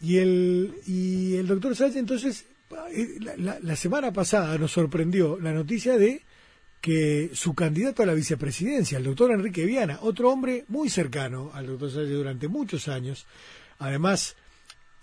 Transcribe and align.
Y 0.00 0.16
el, 0.18 0.74
y 0.86 1.36
el 1.36 1.46
doctor 1.46 1.76
Sánchez, 1.76 1.96
entonces, 1.96 2.46
eh, 2.94 3.18
la, 3.36 3.58
la, 3.60 3.76
semana 3.76 4.12
pasada 4.12 4.56
nos 4.56 4.72
sorprendió 4.72 5.38
la 5.38 5.52
noticia 5.52 5.98
de 5.98 6.22
que 6.80 7.30
su 7.34 7.54
candidato 7.54 8.02
a 8.02 8.06
la 8.06 8.14
vicepresidencia, 8.14 8.98
el 8.98 9.04
doctor 9.04 9.32
Enrique 9.32 9.66
Viana, 9.66 9.98
otro 10.00 10.30
hombre 10.30 10.64
muy 10.68 10.88
cercano 10.88 11.50
al 11.52 11.66
doctor 11.66 11.90
Sánchez 11.90 12.16
durante 12.16 12.48
muchos 12.48 12.88
años, 12.88 13.26
además 13.78 14.36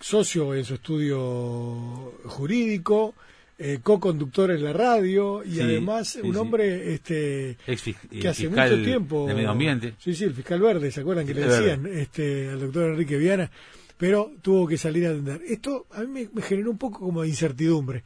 socio 0.00 0.54
en 0.54 0.64
su 0.64 0.74
estudio 0.74 2.14
jurídico, 2.24 3.14
eh, 3.60 3.80
co-conductor 3.82 4.52
en 4.52 4.62
la 4.62 4.72
radio 4.72 5.42
y 5.44 5.60
además 5.60 6.16
un 6.22 6.36
hombre 6.36 6.94
este 6.94 7.56
que 7.66 8.28
hace 8.28 8.48
mucho 8.48 8.82
tiempo 8.84 9.26
de 9.26 9.34
medio 9.34 9.50
ambiente. 9.50 9.94
Sí 9.98 10.14
sí 10.14 10.24
el 10.24 10.34
fiscal 10.34 10.60
verde 10.60 10.92
se 10.92 11.00
acuerdan 11.00 11.26
que 11.26 11.34
le 11.34 11.42
decían 11.42 11.86
este 11.86 12.50
al 12.50 12.60
doctor 12.60 12.90
Enrique 12.90 13.16
Viana 13.16 13.50
pero 13.98 14.30
tuvo 14.42 14.66
que 14.66 14.76
salir 14.76 15.06
a 15.06 15.10
atender 15.10 15.40
esto 15.46 15.86
a 15.92 16.00
mí 16.00 16.28
me, 16.32 16.42
generó 16.42 16.70
un 16.70 16.78
poco 16.78 17.00
como 17.00 17.22
de 17.22 17.28
incertidumbre 17.28 18.04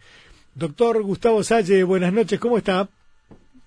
doctor 0.54 1.02
Gustavo 1.02 1.42
Salle 1.42 1.84
buenas 1.84 2.12
noches 2.12 2.40
cómo 2.40 2.58
está 2.58 2.88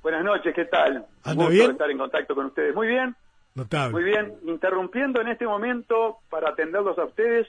buenas 0.01 0.23
noches 0.23 0.53
qué 0.53 0.65
tal 0.65 1.05
¿Anda 1.23 1.49
bien? 1.49 1.71
estar 1.71 1.89
en 1.89 1.97
contacto 1.97 2.35
con 2.35 2.47
ustedes 2.47 2.75
muy 2.75 2.87
bien 2.87 3.15
notable 3.53 3.93
muy 3.93 4.03
bien 4.03 4.33
interrumpiendo 4.45 5.21
en 5.21 5.29
este 5.29 5.45
momento 5.45 6.17
para 6.29 6.49
atenderlos 6.49 6.97
a 6.97 7.05
ustedes 7.05 7.47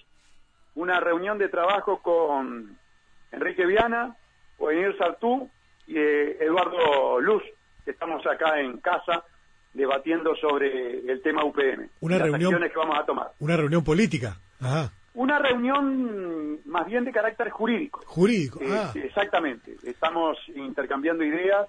una 0.75 1.01
reunión 1.01 1.39
de 1.39 1.49
trabajo 1.49 2.01
con 2.03 2.77
Enrique 3.33 3.67
Viana 3.67 4.17
Ovenir 4.59 4.97
Sartú 4.99 5.49
y 5.87 5.99
eh, 5.99 6.39
Eduardo 6.41 7.21
Luz, 7.21 7.43
que 7.85 7.91
estamos 7.93 8.27
acá 8.27 8.61
en 8.61 8.79
casa 8.79 9.25
debatiendo 9.75 10.35
sobre 10.37 11.01
el 11.11 11.21
tema 11.23 11.45
UPM. 11.45 11.89
Una 12.01 12.19
reunión 12.19 12.61
que 12.61 12.79
vamos 12.79 12.99
a 12.99 13.05
tomar. 13.05 13.33
Una 13.39 13.57
reunión 13.57 13.85
política. 13.85 14.39
Ajá. 14.61 14.93
Una 15.15 15.39
reunión 15.39 16.61
más 16.67 16.87
bien 16.87 17.05
de 17.05 17.13
carácter 17.13 17.49
jurídico. 17.51 18.03
Jurídico, 18.07 18.61
eh, 18.61 18.69
ah. 18.71 18.93
Exactamente. 18.95 19.77
Estamos 19.85 20.37
intercambiando 20.55 21.25
ideas 21.25 21.67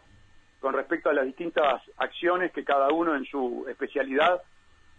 con 0.60 0.74
respecto 0.74 1.10
a 1.10 1.14
las 1.14 1.26
distintas 1.26 1.82
acciones 1.98 2.52
que 2.52 2.66
cada 2.66 2.90
uno 2.90 3.16
en 3.16 3.26
su 3.26 3.66
especialidad 3.70 4.42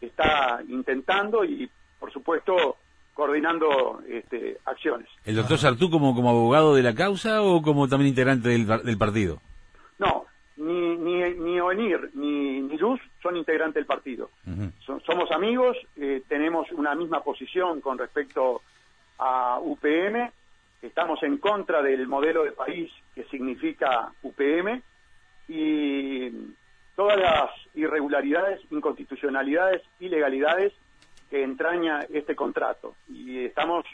está 0.00 0.60
intentando 0.68 1.44
y, 1.44 1.68
por 1.98 2.12
supuesto, 2.12 2.76
coordinando 3.12 4.00
este, 4.08 4.58
acciones. 4.64 5.08
¿El 5.24 5.36
doctor 5.36 5.58
Sartú 5.58 5.90
como, 5.90 6.14
como 6.14 6.30
abogado 6.30 6.74
de 6.74 6.82
la 6.82 6.94
causa 6.94 7.42
o 7.42 7.60
como 7.60 7.88
también 7.88 8.10
integrante 8.10 8.48
del, 8.48 8.66
del 8.66 8.96
partido? 8.96 9.42
No, 9.98 10.24
ni, 10.58 10.96
ni, 10.96 11.22
ni 11.34 11.60
Ovenir 11.60 12.10
ni, 12.14 12.60
ni 12.60 12.76
Luz 12.76 13.00
son 13.22 13.36
integrantes 13.36 13.76
del 13.76 13.86
partido. 13.86 14.30
somos 15.06 15.30
amigos, 15.30 15.76
eh, 15.96 16.22
tenemos 16.28 16.70
una 16.72 16.94
misma 16.94 17.22
posición 17.22 17.80
con 17.80 17.96
respecto 17.98 18.62
a 19.18 19.58
UPM, 19.60 20.30
estamos 20.82 21.22
en 21.22 21.38
contra 21.38 21.82
del 21.82 22.06
modelo 22.06 22.44
de 22.44 22.52
país 22.52 22.90
que 23.14 23.24
significa 23.24 24.12
UPM 24.22 24.82
y 25.48 26.30
todas 26.94 27.18
las 27.18 27.50
irregularidades, 27.74 28.60
inconstitucionalidades, 28.70 29.82
ilegalidades 30.00 30.72
que 31.30 31.42
entraña 31.42 32.00
este 32.12 32.34
contrato. 32.34 32.94
Y 33.08 33.44
estamos, 33.44 33.84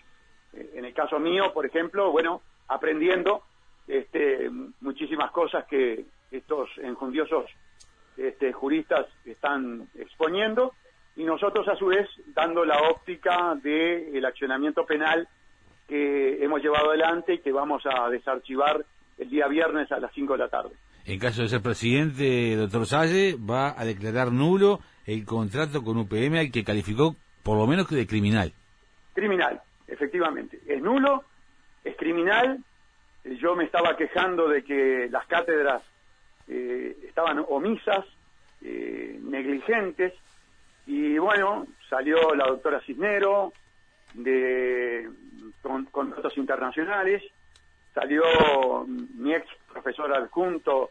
eh, 0.55 0.71
en 0.75 0.85
el 0.85 0.95
caso 0.95 1.19
mío, 1.19 1.53
por 1.53 1.67
ejemplo, 1.67 2.11
bueno, 2.11 2.41
aprendiendo 2.69 3.43
este, 3.87 4.51
muchísimas 4.81 5.31
cosas 5.31 5.67
que 5.67 6.05
estos 6.37 6.69
enjundiosos 6.79 7.45
este, 8.17 8.53
juristas 8.53 9.07
están 9.25 9.89
exponiendo 9.99 10.75
y 11.17 11.25
nosotros 11.25 11.67
a 11.69 11.77
su 11.77 11.87
vez 11.87 12.09
dando 12.35 12.65
la 12.65 12.79
óptica 12.91 13.55
del 13.63 14.25
accionamiento 14.25 14.85
penal 14.85 15.29
que 15.89 16.43
hemos 16.43 16.63
llevado 16.63 16.89
adelante 16.89 17.35
y 17.35 17.39
que 17.39 17.53
vamos 17.53 17.83
a 17.87 18.09
desarchivar 18.09 18.85
el 19.19 19.31
día 19.31 19.47
viernes 19.47 19.91
a 19.93 20.01
las 20.01 20.13
5 20.13 20.33
de 20.33 20.39
la 20.39 20.49
tarde. 20.49 20.71
En 21.07 21.19
caso 21.19 21.43
de 21.43 21.49
ser 21.49 21.61
presidente, 21.61 22.57
doctor 22.57 22.87
Salle, 22.87 23.37
va 23.37 23.79
a 23.79 23.85
declarar 23.85 24.33
nulo 24.33 24.81
el 25.07 25.25
contrato 25.27 25.83
con 25.83 25.99
UPM 25.99 26.39
al 26.39 26.51
que 26.51 26.65
calificó 26.65 27.15
por 27.43 27.59
lo 27.59 27.67
menos 27.67 27.87
que 27.87 27.95
de 27.95 28.07
criminal. 28.07 28.53
Criminal, 29.13 29.61
efectivamente. 29.87 30.61
Es 30.67 30.83
nulo, 30.83 31.25
es 31.85 31.95
criminal. 31.97 32.59
Yo 33.25 33.55
me 33.55 33.65
estaba 33.65 33.97
quejando 33.97 34.49
de 34.49 34.65
que 34.65 35.09
las 35.11 35.27
cátedras 35.27 35.83
eh, 36.49 36.97
estaban 37.07 37.45
omisas, 37.49 38.05
eh, 38.63 39.19
negligentes, 39.23 40.13
y 40.87 41.19
bueno, 41.19 41.67
salió 41.89 42.35
la 42.35 42.47
doctora 42.47 42.81
Cisnero 42.81 43.53
de, 44.15 45.09
con 45.63 45.87
contratos 45.87 46.37
internacionales, 46.37 47.23
salió 47.95 48.85
mi 48.87 49.35
ex 49.35 49.47
profesor 49.73 50.13
adjunto, 50.15 50.91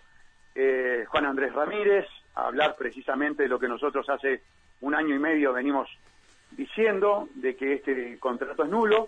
eh, 0.56 1.06
Juan 1.08 1.25
Andrés 1.25 1.53
Ramírez, 1.53 2.06
a 2.35 2.47
hablar 2.47 2.75
precisamente 2.75 3.44
de 3.44 3.50
lo 3.50 3.59
que 3.59 3.68
nosotros 3.68 4.09
hace 4.09 4.41
un 4.81 4.96
año 4.96 5.16
y 5.16 5.20
medio 5.20 5.53
venimos 5.53 5.90
diciendo 6.52 7.30
de 7.35 7.56
que 7.56 7.74
este 7.74 8.18
contrato 8.20 8.64
es 8.64 8.70
nulo. 8.70 9.08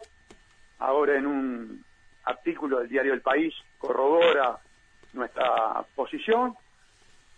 Ahora 0.79 1.15
en 1.15 1.25
un 1.25 1.85
artículo 2.25 2.79
del 2.79 2.89
diario 2.89 3.13
El 3.13 3.21
País 3.21 3.53
corrobora 3.77 4.59
nuestra 5.15 5.85
posición 5.95 6.55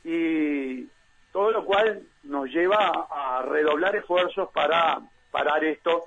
y 0.04 0.86
todo 1.32 1.52
lo 1.52 1.66
cual 1.66 2.04
nos 2.24 2.50
lleva 2.50 3.08
a 3.10 3.42
redoblar 3.44 3.96
esfuerzos 3.96 4.50
para 4.52 5.00
parar 5.32 5.64
esto 5.64 6.06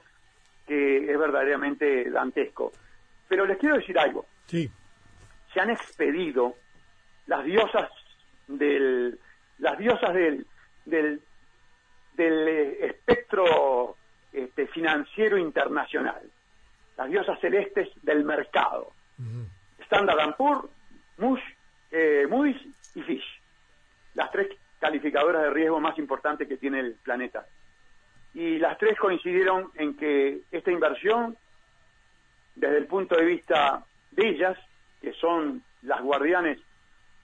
que 0.66 1.10
es 1.10 1.18
verdaderamente 1.18 2.10
dantesco. 2.10 2.72
Pero 3.28 3.46
les 3.46 3.58
quiero 3.58 3.76
decir 3.76 3.98
algo. 3.98 4.26
Sí. 4.46 4.70
Se 5.52 5.60
han 5.60 5.70
expedido 5.70 6.54
las 7.26 7.44
diosas 7.44 7.90
del 8.46 9.18
las 9.58 9.78
diosas 9.78 10.14
del, 10.14 10.46
del 10.84 11.20
del 12.14 12.48
eh, 12.48 12.86
espectro 12.86 13.96
este, 14.32 14.66
financiero 14.68 15.38
internacional, 15.38 16.22
las 16.96 17.08
diosas 17.08 17.38
celestes 17.40 17.88
del 18.02 18.24
mercado. 18.24 18.92
Standard 19.84 20.36
Poor's, 20.36 20.70
eh, 21.90 22.26
Moody's 22.28 22.60
y 22.94 23.02
Fish, 23.02 23.40
las 24.14 24.30
tres 24.30 24.48
calificadoras 24.78 25.42
de 25.42 25.50
riesgo 25.50 25.80
más 25.80 25.98
importantes 25.98 26.48
que 26.48 26.56
tiene 26.56 26.80
el 26.80 26.94
planeta. 26.94 27.46
Y 28.34 28.58
las 28.58 28.78
tres 28.78 28.98
coincidieron 28.98 29.70
en 29.74 29.96
que 29.96 30.40
esta 30.50 30.70
inversión, 30.70 31.36
desde 32.54 32.78
el 32.78 32.86
punto 32.86 33.16
de 33.16 33.24
vista 33.24 33.84
de 34.12 34.28
ellas, 34.28 34.58
que 35.00 35.12
son 35.14 35.62
las 35.82 36.00
guardianes 36.02 36.58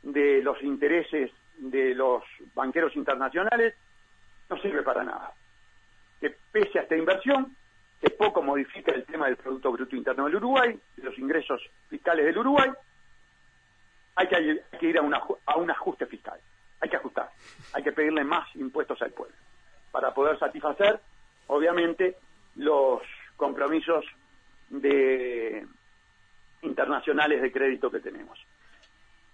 de 0.03 0.43
los 0.43 0.63
intereses 0.63 1.31
de 1.59 1.95
los 1.95 2.23
banqueros 2.55 2.95
internacionales, 2.97 3.75
no 4.49 4.61
sirve 4.61 4.83
para 4.83 5.05
nada. 5.05 5.33
Que 6.21 6.35
pese 6.53 6.79
a 6.79 6.83
esta 6.83 6.97
inversión, 6.97 7.57
que 8.01 8.11
poco 8.11 8.43
modifica 8.43 8.93
el 8.93 9.05
tema 9.05 9.27
del 9.27 9.37
Producto 9.37 9.73
Bruto 9.73 9.97
Interno 9.97 10.25
del 10.25 10.37
Uruguay, 10.37 10.79
de 10.97 11.03
los 11.03 11.19
ingresos 11.19 11.63
fiscales 11.89 12.27
del 12.27 12.39
Uruguay, 12.39 12.71
hay 14.17 14.27
que, 14.29 14.87
ir 14.87 14.99
a, 14.99 15.03
a 15.47 15.57
un 15.57 15.71
ajuste 15.71 16.07
fiscal. 16.07 16.41
Hay 16.81 16.89
que 16.89 16.97
ajustar. 16.97 17.31
Hay 17.73 17.83
que 17.83 17.93
pedirle 17.93 18.25
más 18.25 18.55
impuestos 18.57 19.01
al 19.03 19.13
pueblo 19.13 19.37
para 19.93 20.13
poder 20.13 20.39
satisfacer, 20.39 21.01
obviamente, 21.47 22.17
los 22.57 23.03
compromisos 23.37 24.05
de 24.69 25.67
internacionales 26.63 27.41
de 27.41 27.53
crédito 27.53 27.91
que 27.91 28.01
tenemos. 28.01 28.39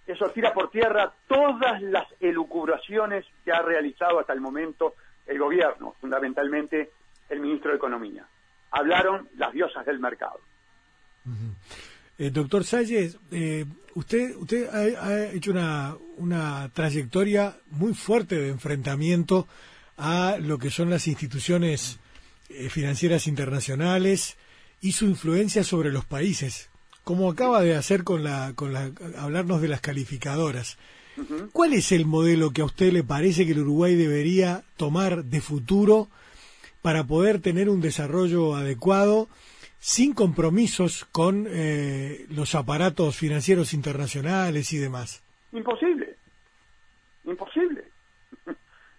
Eso 0.05 0.29
tira 0.31 0.53
por 0.53 0.69
tierra 0.69 1.13
todas 1.27 1.81
las 1.81 2.05
elucubraciones 2.19 3.25
que 3.43 3.51
ha 3.51 3.61
realizado 3.61 4.19
hasta 4.19 4.33
el 4.33 4.41
momento 4.41 4.95
el 5.25 5.39
gobierno, 5.39 5.95
fundamentalmente 6.01 6.91
el 7.29 7.39
ministro 7.39 7.71
de 7.71 7.77
Economía. 7.77 8.25
Hablaron 8.71 9.29
las 9.37 9.53
diosas 9.53 9.85
del 9.85 9.99
mercado. 9.99 10.39
Eh, 12.17 12.29
doctor 12.29 12.63
Salles, 12.63 13.17
eh, 13.31 13.65
usted, 13.95 14.35
usted 14.37 14.69
ha, 14.69 15.31
hecho 15.31 15.51
una, 15.51 15.95
una 16.17 16.69
trayectoria 16.73 17.57
muy 17.71 17.93
fuerte 17.93 18.35
de 18.35 18.49
enfrentamiento 18.49 19.47
a 19.97 20.37
lo 20.39 20.57
que 20.57 20.69
son 20.69 20.89
las 20.89 21.07
instituciones 21.07 21.99
eh, 22.49 22.69
financieras 22.69 23.27
internacionales 23.27 24.37
y 24.81 24.91
su 24.91 25.05
influencia 25.05 25.63
sobre 25.63 25.91
los 25.91 26.05
países 26.05 26.69
como 27.03 27.29
acaba 27.29 27.61
de 27.61 27.75
hacer 27.75 28.03
con 28.03 28.23
la, 28.23 28.53
con 28.55 28.73
la, 28.73 28.91
hablarnos 29.17 29.61
de 29.61 29.67
las 29.67 29.81
calificadoras. 29.81 30.77
¿Cuál 31.51 31.73
es 31.73 31.91
el 31.91 32.05
modelo 32.05 32.51
que 32.51 32.61
a 32.61 32.65
usted 32.65 32.91
le 32.91 33.03
parece 33.03 33.45
que 33.45 33.51
el 33.51 33.59
Uruguay 33.59 33.95
debería 33.95 34.63
tomar 34.77 35.25
de 35.25 35.41
futuro 35.41 36.09
para 36.81 37.05
poder 37.05 37.39
tener 37.39 37.69
un 37.69 37.81
desarrollo 37.81 38.55
adecuado 38.55 39.29
sin 39.83 40.13
compromisos 40.13 41.03
con 41.11 41.45
eh, 41.45 42.25
los 42.29 42.55
aparatos 42.55 43.17
financieros 43.17 43.73
internacionales 43.73 44.71
y 44.71 44.77
demás? 44.77 45.21
Imposible, 45.51 46.15
imposible. 47.25 47.83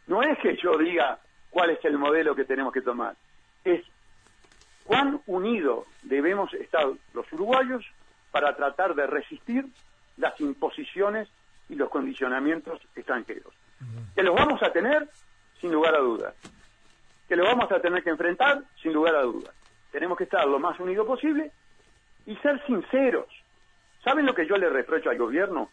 No 0.07 0.23
es 0.23 0.39
que 0.41 0.55
yo 0.63 0.77
diga 0.77 1.19
cuál 1.49 1.71
es 1.71 1.83
el 1.87 1.97
modelo 1.97 2.37
que 2.37 2.45
tenemos 2.45 2.75
que 2.75 2.83
tomar, 2.83 3.17
es 3.65 3.83
cuán 4.85 5.23
unidos 5.25 5.87
debemos 6.03 6.53
estar 6.53 6.87
los 7.15 7.33
uruguayos 7.33 7.83
para 8.31 8.55
tratar 8.55 8.95
de 8.95 9.07
resistir 9.07 9.65
las 10.19 10.39
imposiciones 10.43 11.31
y 11.71 11.77
los 11.77 11.89
condicionamientos 11.89 12.83
extranjeros. 12.95 13.55
Que 14.15 14.23
los 14.23 14.35
vamos 14.35 14.63
a 14.63 14.71
tener, 14.71 15.09
sin 15.59 15.73
lugar 15.73 15.95
a 15.95 16.01
dudas. 16.01 16.35
Que 17.27 17.37
los 17.37 17.47
vamos 17.47 17.73
a 17.73 17.81
tener 17.81 18.05
que 18.05 18.11
enfrentar, 18.11 18.63
sin 18.83 18.93
lugar 18.93 19.15
a 19.15 19.23
dudas. 19.23 19.55
Tenemos 19.95 20.19
que 20.19 20.25
estar 20.25 20.45
lo 20.45 20.59
más 20.59 20.81
unidos 20.81 21.07
posible 21.07 21.53
y 22.27 22.35
ser 22.39 22.61
sinceros. 22.67 23.29
¿Saben 24.03 24.27
lo 24.27 24.35
que 24.35 24.45
yo 24.45 24.57
le 24.57 24.69
reprocho 24.69 25.09
al 25.09 25.17
gobierno? 25.17 25.71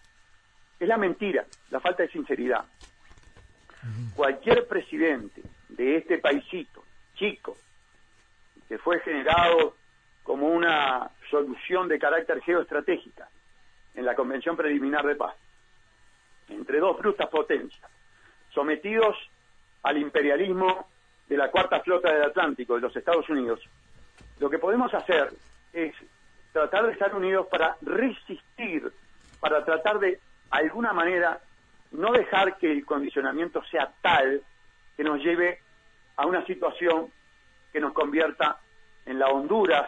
Es 0.80 0.88
la 0.88 0.98
mentira, 0.98 1.44
la 1.72 1.80
falta 1.80 2.04
de 2.04 2.10
sinceridad. 2.10 2.64
Cualquier 4.16 4.68
presidente 4.68 5.42
de 5.70 5.98
este 5.98 6.20
paisito, 6.20 6.84
chico, 7.16 7.58
que 8.68 8.78
fue 8.78 9.00
generado 9.00 9.76
como 10.22 10.50
una 10.50 11.10
solución 11.32 11.88
de 11.88 11.98
carácter 11.98 12.44
geoestratégica 12.44 13.28
en 13.96 14.06
la 14.06 14.14
Convención 14.14 14.56
Preliminar 14.56 15.04
de 15.04 15.16
Paz, 15.16 15.36
entre 16.48 16.78
dos 16.78 16.96
brutas 17.00 17.28
potencias, 17.28 17.90
sometidos 18.54 19.18
al 19.82 19.98
imperialismo 19.98 20.90
de 21.28 21.38
la 21.38 21.50
cuarta 21.50 21.80
flota 21.80 22.14
del 22.14 22.22
Atlántico, 22.22 22.76
de 22.76 22.82
los 22.82 22.96
Estados 22.96 23.28
Unidos, 23.28 23.60
lo 24.42 24.50
que 24.50 24.58
podemos 24.58 24.92
hacer 24.92 25.32
es 25.72 25.94
tratar 26.52 26.88
de 26.88 26.94
estar 26.94 27.16
unidos 27.16 27.46
para 27.46 27.78
resistir, 27.82 28.92
para 29.40 29.64
tratar 29.64 30.00
de 30.00 30.20
alguna 30.50 30.94
manera 30.94 31.40
no 31.92 32.12
dejar 32.12 32.58
que 32.58 32.72
el 32.72 32.84
condicionamiento 32.84 33.64
sea 33.66 33.94
tal 34.02 34.42
que 34.98 35.04
nos 35.04 35.20
lleve 35.20 35.60
a 36.16 36.26
una 36.26 36.44
situación 36.48 37.12
que 37.72 37.80
nos 37.80 37.94
convierta 37.94 38.58
en 39.06 39.20
la 39.20 39.28
Honduras 39.28 39.88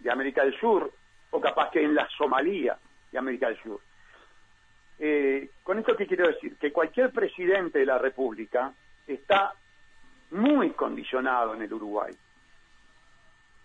de 0.00 0.10
América 0.10 0.42
del 0.42 0.58
Sur 0.58 0.92
o 1.30 1.40
capaz 1.40 1.70
que 1.70 1.84
en 1.84 1.94
la 1.94 2.08
Somalía 2.08 2.76
de 3.12 3.18
América 3.18 3.46
del 3.46 3.62
Sur. 3.62 3.80
Eh, 4.98 5.48
con 5.62 5.78
esto 5.78 5.96
qué 5.96 6.08
quiero 6.08 6.26
decir, 6.26 6.56
que 6.56 6.72
cualquier 6.72 7.12
presidente 7.12 7.78
de 7.78 7.86
la 7.86 7.98
República 7.98 8.72
está 9.06 9.54
muy 10.32 10.70
condicionado 10.70 11.54
en 11.54 11.62
el 11.62 11.72
Uruguay. 11.72 12.12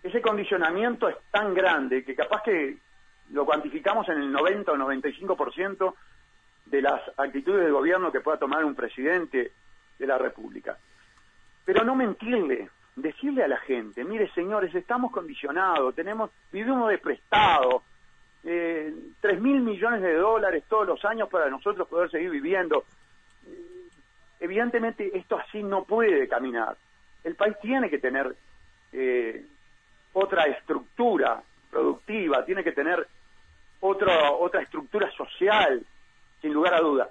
Ese 0.02 0.20
condicionamiento 0.22 1.08
es 1.08 1.16
tan 1.30 1.54
grande 1.54 2.04
que 2.04 2.14
capaz 2.14 2.42
que 2.42 2.78
lo 3.30 3.44
cuantificamos 3.44 4.08
en 4.08 4.18
el 4.18 4.32
90 4.32 4.72
o 4.72 4.76
95% 4.76 5.94
de 6.66 6.82
las 6.82 7.00
actitudes 7.16 7.64
de 7.64 7.70
gobierno 7.70 8.12
que 8.12 8.20
pueda 8.20 8.38
tomar 8.38 8.64
un 8.64 8.74
presidente 8.74 9.52
de 9.98 10.06
la 10.06 10.18
República. 10.18 10.76
Pero 11.64 11.84
no 11.84 11.94
mentirle, 11.94 12.70
decirle 12.96 13.44
a 13.44 13.48
la 13.48 13.58
gente, 13.58 14.04
mire 14.04 14.30
señores, 14.32 14.74
estamos 14.74 15.12
condicionados, 15.12 15.94
tenemos, 15.94 16.30
vivimos 16.52 16.88
de 16.90 16.98
prestado, 16.98 17.82
eh, 18.44 18.94
mil 19.40 19.60
millones 19.60 20.00
de 20.00 20.14
dólares 20.14 20.64
todos 20.68 20.86
los 20.86 21.04
años 21.04 21.28
para 21.28 21.50
nosotros 21.50 21.88
poder 21.88 22.10
seguir 22.10 22.30
viviendo. 22.30 22.84
Eh, 23.46 23.88
evidentemente 24.40 25.10
esto 25.16 25.38
así 25.38 25.62
no 25.62 25.84
puede 25.84 26.28
caminar. 26.28 26.76
El 27.24 27.34
país 27.34 27.56
tiene 27.60 27.90
que 27.90 27.98
tener 27.98 28.34
eh, 28.92 29.44
otra 30.12 30.44
estructura 30.44 31.42
productiva, 31.70 32.44
tiene 32.44 32.64
que 32.64 32.72
tener 32.72 33.06
otra 33.80 34.32
otra 34.32 34.62
estructura 34.62 35.10
social, 35.12 35.84
sin 36.40 36.52
lugar 36.52 36.74
a 36.74 36.80
duda. 36.80 37.10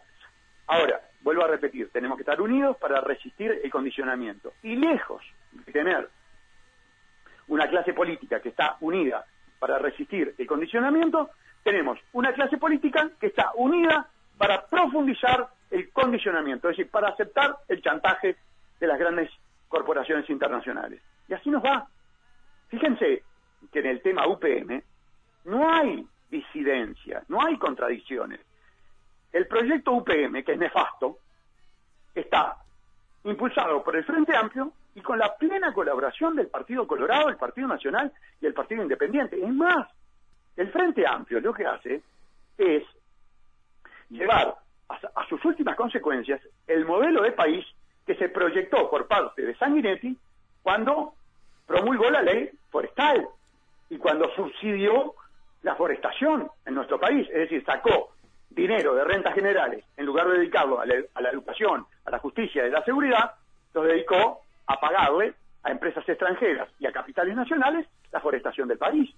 Ahora, 0.68 1.02
vuelvo 1.22 1.44
a 1.44 1.48
repetir, 1.48 1.90
tenemos 1.92 2.18
que 2.18 2.24
estar 2.24 2.42
unidos 2.42 2.78
para 2.78 3.00
resistir 3.02 3.60
el 3.64 3.72
condicionamiento. 3.72 4.54
Y 4.64 4.76
lejos 4.76 5.24
de 5.52 5.72
tener 5.72 6.10
una 7.48 7.68
clase 7.68 7.94
política 7.94 8.42
que 8.42 8.50
está 8.50 8.78
unida 8.82 9.26
para 9.60 9.80
resistir 9.80 10.36
el 10.38 10.48
condicionamiento, 10.48 11.30
tenemos 11.64 12.00
una 12.14 12.34
clase 12.34 12.58
política 12.58 13.10
que 13.20 13.28
está 13.28 13.52
unida 13.56 14.08
para 14.38 14.66
profundizar 14.68 15.48
el 15.72 15.92
condicionamiento, 15.92 16.70
es 16.70 16.78
decir, 16.78 16.92
para 16.92 17.10
aceptar 17.10 17.58
el 17.68 17.82
chantaje 17.82 18.36
de 18.80 18.88
las 18.88 19.00
grandes 19.00 19.30
corporaciones 19.68 20.30
internacionales. 20.30 21.02
Y 21.28 21.34
así 21.34 21.50
nos 21.50 21.64
va. 21.64 21.88
Fíjense 22.70 23.24
que 23.72 23.80
en 23.80 23.86
el 23.86 24.02
tema 24.02 24.28
UPM 24.28 24.82
no 25.46 25.70
hay 25.70 26.06
disidencia, 26.30 27.24
no 27.28 27.42
hay 27.42 27.58
contradicciones. 27.58 28.40
El 29.32 29.48
proyecto 29.48 29.94
UPM, 29.94 30.44
que 30.44 30.54
es 30.54 30.58
nefasto, 30.58 31.20
está 32.14 32.58
impulsado 33.24 33.84
por 33.84 33.96
el 33.96 34.04
Frente 34.04 34.36
Amplio 34.36 34.72
y 34.96 35.02
con 35.02 35.20
la 35.20 35.36
plena 35.38 35.74
colaboración 35.74 36.36
del 36.36 36.48
Partido 36.48 36.88
Colorado, 36.88 37.30
el 37.30 37.38
Partido 37.38 37.68
Nacional 37.68 38.12
y 38.42 38.46
el 38.46 38.54
Partido 38.54 38.82
Independiente. 38.82 39.42
Es 39.42 39.54
más, 39.54 39.88
el 40.56 40.72
Frente 40.72 41.06
Amplio 41.06 41.40
lo 41.40 41.54
que 41.54 41.66
hace 41.66 42.02
es 42.58 42.84
llevar 44.10 44.56
a, 44.90 45.28
sus 45.28 45.44
últimas 45.46 45.76
consecuencias 45.76 46.42
el 46.66 46.86
modelo 46.86 47.22
de 47.22 47.32
país 47.34 47.66
que 48.06 48.16
se 48.16 48.30
proyectó 48.30 48.90
por 48.90 49.08
parte 49.08 49.42
de 49.42 49.56
Sanguinetti 49.56 50.18
cuando 50.64 51.14
promulgó 51.68 52.10
la 52.10 52.24
ley 52.24 52.50
forestal 52.72 53.28
y 53.90 53.98
cuando 53.98 54.34
subsidió 54.36 55.14
la 55.62 55.76
forestación 55.76 56.50
en 56.66 56.74
nuestro 56.74 57.00
país, 57.00 57.28
es 57.30 57.50
decir, 57.50 57.64
sacó 57.66 58.14
dinero 58.50 58.96
de 58.96 59.04
rentas 59.04 59.36
generales, 59.36 59.84
en 59.98 60.06
lugar 60.06 60.28
de 60.28 60.40
dedicarlo 60.40 60.80
a 60.80 60.86
la, 60.86 61.30
educación, 61.30 61.86
a 62.06 62.12
la 62.12 62.20
justicia 62.20 62.64
y 62.64 62.70
a 62.70 62.72
la 62.72 62.84
seguridad, 62.84 63.32
lo 63.74 63.84
dedicó 63.84 64.42
a 64.66 64.80
pagarle 64.80 65.34
a 65.64 65.72
empresas 65.72 66.08
extranjeras 66.08 66.70
y 66.80 66.88
a 66.88 66.92
capitales 66.92 67.36
nacionales 67.36 67.86
la 68.12 68.20
forestación 68.20 68.68
del 68.68 68.78
país. 68.78 69.14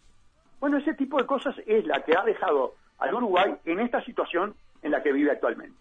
Bueno, 0.59 0.77
ese 0.77 0.93
tipo 0.95 1.17
de 1.17 1.25
cosas 1.25 1.55
es 1.65 1.85
la 1.85 2.03
que 2.03 2.17
ha 2.17 2.23
dejado 2.23 2.75
al 2.97 3.13
Uruguay 3.13 3.55
en 3.65 3.79
esta 3.79 4.03
situación 4.03 4.55
en 4.81 4.91
la 4.91 5.01
que 5.01 5.13
vive 5.13 5.31
actualmente. 5.31 5.77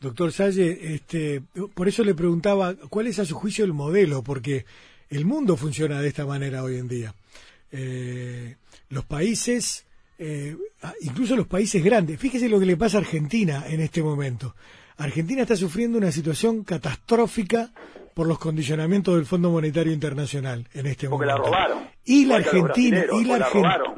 Doctor 0.00 0.32
Salle, 0.32 0.94
este, 0.94 1.42
por 1.74 1.88
eso 1.88 2.04
le 2.04 2.14
preguntaba 2.14 2.74
cuál 2.90 3.06
es 3.06 3.18
a 3.18 3.24
su 3.24 3.34
juicio 3.34 3.64
el 3.64 3.72
modelo, 3.72 4.22
porque 4.22 4.66
el 5.10 5.24
mundo 5.24 5.56
funciona 5.56 6.00
de 6.00 6.08
esta 6.08 6.26
manera 6.26 6.62
hoy 6.62 6.78
en 6.78 6.88
día. 6.88 7.14
Eh, 7.72 8.56
los 8.88 9.04
países 9.04 9.86
eh, 10.18 10.56
ah, 10.82 10.94
incluso 11.00 11.36
los 11.36 11.46
países 11.46 11.82
grandes. 11.82 12.18
Fíjese 12.18 12.48
lo 12.48 12.60
que 12.60 12.66
le 12.66 12.76
pasa 12.76 12.98
a 12.98 13.00
Argentina 13.00 13.64
en 13.68 13.80
este 13.80 14.02
momento. 14.02 14.54
Argentina 14.96 15.42
está 15.42 15.56
sufriendo 15.56 15.98
una 15.98 16.12
situación 16.12 16.62
catastrófica 16.62 17.72
por 18.14 18.28
los 18.28 18.38
condicionamientos 18.38 19.16
del 19.16 19.26
Fondo 19.26 19.50
Monetario 19.50 19.92
Internacional 19.92 20.68
en 20.72 20.86
este 20.86 21.08
Porque 21.08 21.26
momento. 21.26 21.42
la 21.42 21.50
robaron. 21.50 21.90
Y 22.04 22.26
la 22.26 22.36
Argentina, 22.36 23.04
y 23.12 23.24
la, 23.24 23.48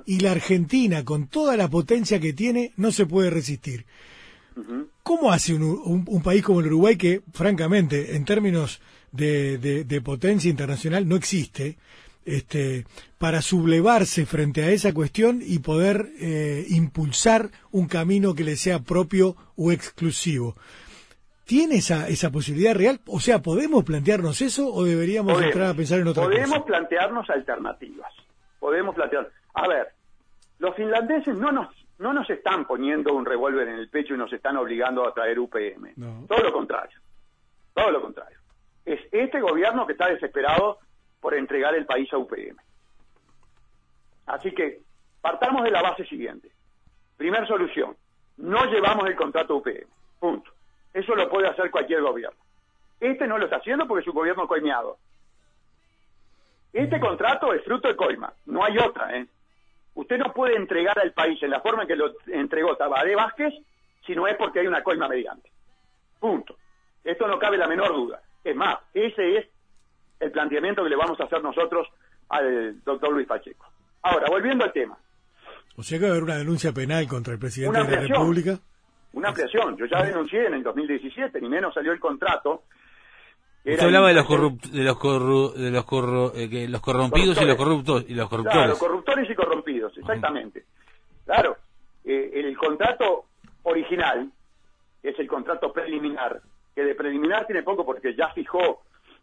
y 0.07 0.21
la, 0.21 0.31
Argentina, 0.31 1.05
con 1.05 1.27
toda 1.27 1.57
la 1.57 1.69
potencia 1.69 2.19
que 2.19 2.33
tiene, 2.33 2.73
no 2.77 2.93
se 2.93 3.05
puede 3.05 3.31
resistir. 3.31 3.85
¿Cómo 5.03 5.33
hace 5.33 5.53
un, 5.53 6.23
país 6.25 6.43
como 6.43 6.61
el 6.61 6.67
Uruguay 6.67 6.97
que, 6.97 7.21
francamente, 7.33 8.17
en 8.17 8.25
términos 8.25 8.81
de 9.13 10.01
potencia 10.05 10.51
internacional 10.51 11.09
no 11.09 11.17
existe? 11.17 11.77
este, 12.27 12.85
para 13.19 13.41
sublevarse 13.41 14.27
frente 14.27 14.65
a 14.65 14.71
esa 14.71 14.93
cuestión 14.93 15.39
y 15.41 15.61
poder 15.61 16.09
eh, 16.21 16.67
impulsar 16.69 17.49
un 17.71 17.87
camino 17.87 18.35
que 18.35 18.45
le 18.45 18.57
sea 18.57 18.81
propio 18.81 19.37
o 19.57 19.73
exclusivo. 19.73 20.57
¿Tiene 21.45 21.77
esa, 21.77 22.09
esa 22.09 22.31
posibilidad 22.31 22.75
real? 22.75 23.01
O 23.07 23.21
sea, 23.21 23.41
¿podemos 23.41 23.85
plantearnos 23.85 24.43
eso 24.43 24.67
o 24.75 24.85
deberíamos 24.85 25.41
entrar 25.41 25.69
a 25.69 25.75
pensar 25.75 26.01
en 26.01 26.09
otra 26.09 26.25
cosa? 26.25 26.35
Podemos 26.35 26.63
plantearnos 26.67 27.31
alternativas. 27.31 28.13
Podemos 28.59 28.97
plantear. 28.97 29.31
A 29.55 29.69
ver, 29.69 29.93
los 30.59 30.75
finlandeses 30.75 31.39
no 31.39 31.53
nos, 31.53 31.69
no 32.01 32.13
nos 32.13 32.29
están 32.29 32.67
poniendo 32.67 33.15
un 33.15 33.25
revólver 33.25 33.69
en 33.69 33.79
el 33.79 33.89
pecho 33.89 34.15
y 34.15 34.19
nos 34.19 34.33
están 34.33 34.57
obligando 34.57 35.07
a 35.07 35.15
traer 35.15 35.39
UPM. 35.39 35.95
Todo 36.27 36.41
lo 36.41 36.53
contrario. 36.53 36.99
Todo 37.73 37.93
lo 37.93 38.03
contrario. 38.03 38.39
Es 38.87 39.01
este 39.13 39.41
gobierno 39.41 39.87
que 39.87 39.93
está 39.93 40.09
desesperado 40.09 40.79
por 41.21 41.35
entregar 41.35 41.75
el 41.75 41.85
país 41.85 42.11
a 42.13 42.19
UPM. 42.19 42.57
Así 44.27 44.53
que 44.53 44.81
partamos 45.21 45.65
de 45.65 45.71
la 45.71 45.83
base 45.83 46.07
siguiente. 46.07 46.51
Primer 47.19 47.47
solución, 47.47 47.95
no 48.39 48.65
llevamos 48.67 49.07
el 49.07 49.17
contrato 49.17 49.53
a 49.53 49.57
UPM. 49.57 49.89
Punto. 50.19 50.51
Eso 50.95 51.15
lo 51.15 51.29
puede 51.29 51.49
hacer 51.49 51.71
cualquier 51.71 52.01
gobierno. 52.01 52.39
Este 53.01 53.27
no 53.27 53.37
lo 53.37 53.45
está 53.45 53.57
haciendo 53.57 53.87
porque 53.87 54.03
es 54.03 54.09
un 54.09 54.15
gobierno 54.15 54.49
coimeado. 54.49 54.97
Este 56.73 57.01
contrato 57.01 57.53
es 57.53 57.65
fruto 57.65 57.89
de 57.89 57.97
coima, 57.97 58.33
no 58.47 58.65
hay 58.65 58.79
otra. 58.79 59.17
¿eh? 59.17 59.27
Usted 59.95 60.19
no 60.19 60.33
puede 60.33 60.57
entregar 60.57 60.99
al 60.99 61.13
país 61.13 61.43
en 61.43 61.51
la 61.51 61.61
forma 61.61 61.83
en 61.83 61.89
que 61.89 61.97
lo 61.97 62.13
entregó 62.27 62.77
Tabaré 62.77 63.15
Vázquez 63.15 63.55
si 64.05 64.15
no 64.15 64.27
es 64.27 64.37
porque 64.37 64.61
hay 64.61 64.67
una 64.67 64.83
coima 64.83 65.09
mediante. 65.09 65.51
Punto. 66.21 66.57
Esto 67.03 67.27
no 67.27 67.39
cabe 67.39 67.57
la 67.57 67.67
menor 67.67 67.95
duda. 67.95 68.21
Es 68.47 68.55
más, 68.55 68.79
ese 68.95 69.39
es 69.39 69.47
el 70.21 70.31
planteamiento 70.31 70.85
que 70.85 70.91
le 70.91 70.97
vamos 70.97 71.19
a 71.21 71.25
hacer 71.25 71.43
nosotros 71.43 71.89
al 72.29 72.81
doctor 72.85 73.13
Luis 73.13 73.27
Pacheco. 73.27 73.67
Ahora, 74.03 74.27
volviendo 74.31 74.65
al 74.65 74.73
tema. 74.73 74.97
O 75.77 75.83
sea 75.83 75.99
que 75.99 76.05
va 76.05 76.11
a 76.11 76.13
haber 76.13 76.23
una 76.23 76.37
denuncia 76.37 76.73
penal 76.73 77.09
contra 77.09 77.33
el 77.33 77.41
presidente 77.41 77.83
de 77.83 77.97
la 77.97 78.01
República. 78.03 78.57
Una 79.15 79.31
ampliación. 79.31 79.77
Yo 79.77 79.87
ya 79.87 80.01
denuncié 80.01 80.47
en 80.47 80.55
el 80.55 80.63
2017, 80.63 81.41
ni 81.41 81.49
menos 81.49 81.75
salió 81.75 81.91
el 81.91 81.99
contrato. 81.99 82.63
Usted 83.65 83.81
hablaba 83.81 84.09
de 84.09 84.15
los, 84.15 84.29
de 84.29 84.85
los, 84.85 85.03
de 85.57 85.71
los, 85.73 86.35
eh, 86.37 86.69
los 86.69 86.81
corrompidos 86.81 87.43
y 87.43 87.45
los 87.47 87.57
corruptos 87.57 88.05
y 88.07 88.15
los 88.15 88.29
corruptores. 88.29 88.61
Claro, 88.61 88.79
corruptores 88.79 89.29
y 89.29 89.35
corrompidos, 89.35 89.99
exactamente. 89.99 90.67
Claro, 91.25 91.57
eh, 92.05 92.31
el 92.33 92.57
contrato 92.57 93.25
original 93.65 94.31
es 95.03 95.19
el 95.19 95.27
contrato 95.27 95.73
preliminar, 95.73 96.41
que 96.77 96.85
de 96.85 96.95
preliminar 96.95 97.47
tiene 97.47 97.63
poco 97.63 97.87
porque 97.87 98.15
ya 98.15 98.29
fijó 98.35 98.83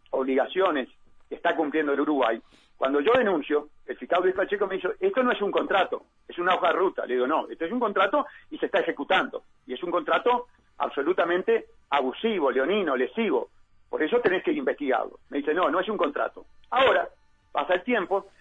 obligaciones 0.10 0.90
que 1.30 1.36
está 1.36 1.56
cumpliendo 1.56 1.94
el 1.94 2.02
Uruguay. 2.02 2.42
Cuando 2.76 3.00
yo 3.00 3.14
denuncio, 3.14 3.70
el 3.86 3.96
fiscal 3.96 4.24
Luis 4.24 4.34
Pacheco 4.34 4.66
me 4.66 4.76
dijo, 4.76 4.90
esto 5.00 5.22
no 5.22 5.32
es 5.32 5.40
un 5.40 5.52
contrato, 5.52 6.04
es 6.28 6.38
una 6.40 6.56
hoja 6.56 6.70
de 6.70 6.74
ruta. 6.74 7.06
Le 7.06 7.14
digo, 7.14 7.28
no, 7.28 7.48
esto 7.48 7.66
es 7.66 7.72
un 7.72 7.80
contrato 7.80 8.26
y 8.50 8.58
se 8.58 8.66
está 8.66 8.80
ejecutando. 8.80 9.44
Y 9.68 9.74
es 9.74 9.84
un 9.84 9.92
contrato 9.92 10.48
absolutamente 10.80 11.68
abusivo, 11.92 12.50
leonino, 12.50 12.98
lesivo. 12.98 13.50
Por 13.88 14.02
eso 14.02 14.20
tenés 14.20 14.44
que 14.44 14.52
investigarlo. 14.52 15.20
Me 15.30 15.38
dice, 15.38 15.54
no, 15.54 15.70
no 15.70 15.80
es 15.80 15.88
un 15.88 15.98
contrato. 15.98 16.48
Ahora, 16.72 17.08
pasa 17.52 17.76
el 17.76 17.84
tiempo 17.84 18.32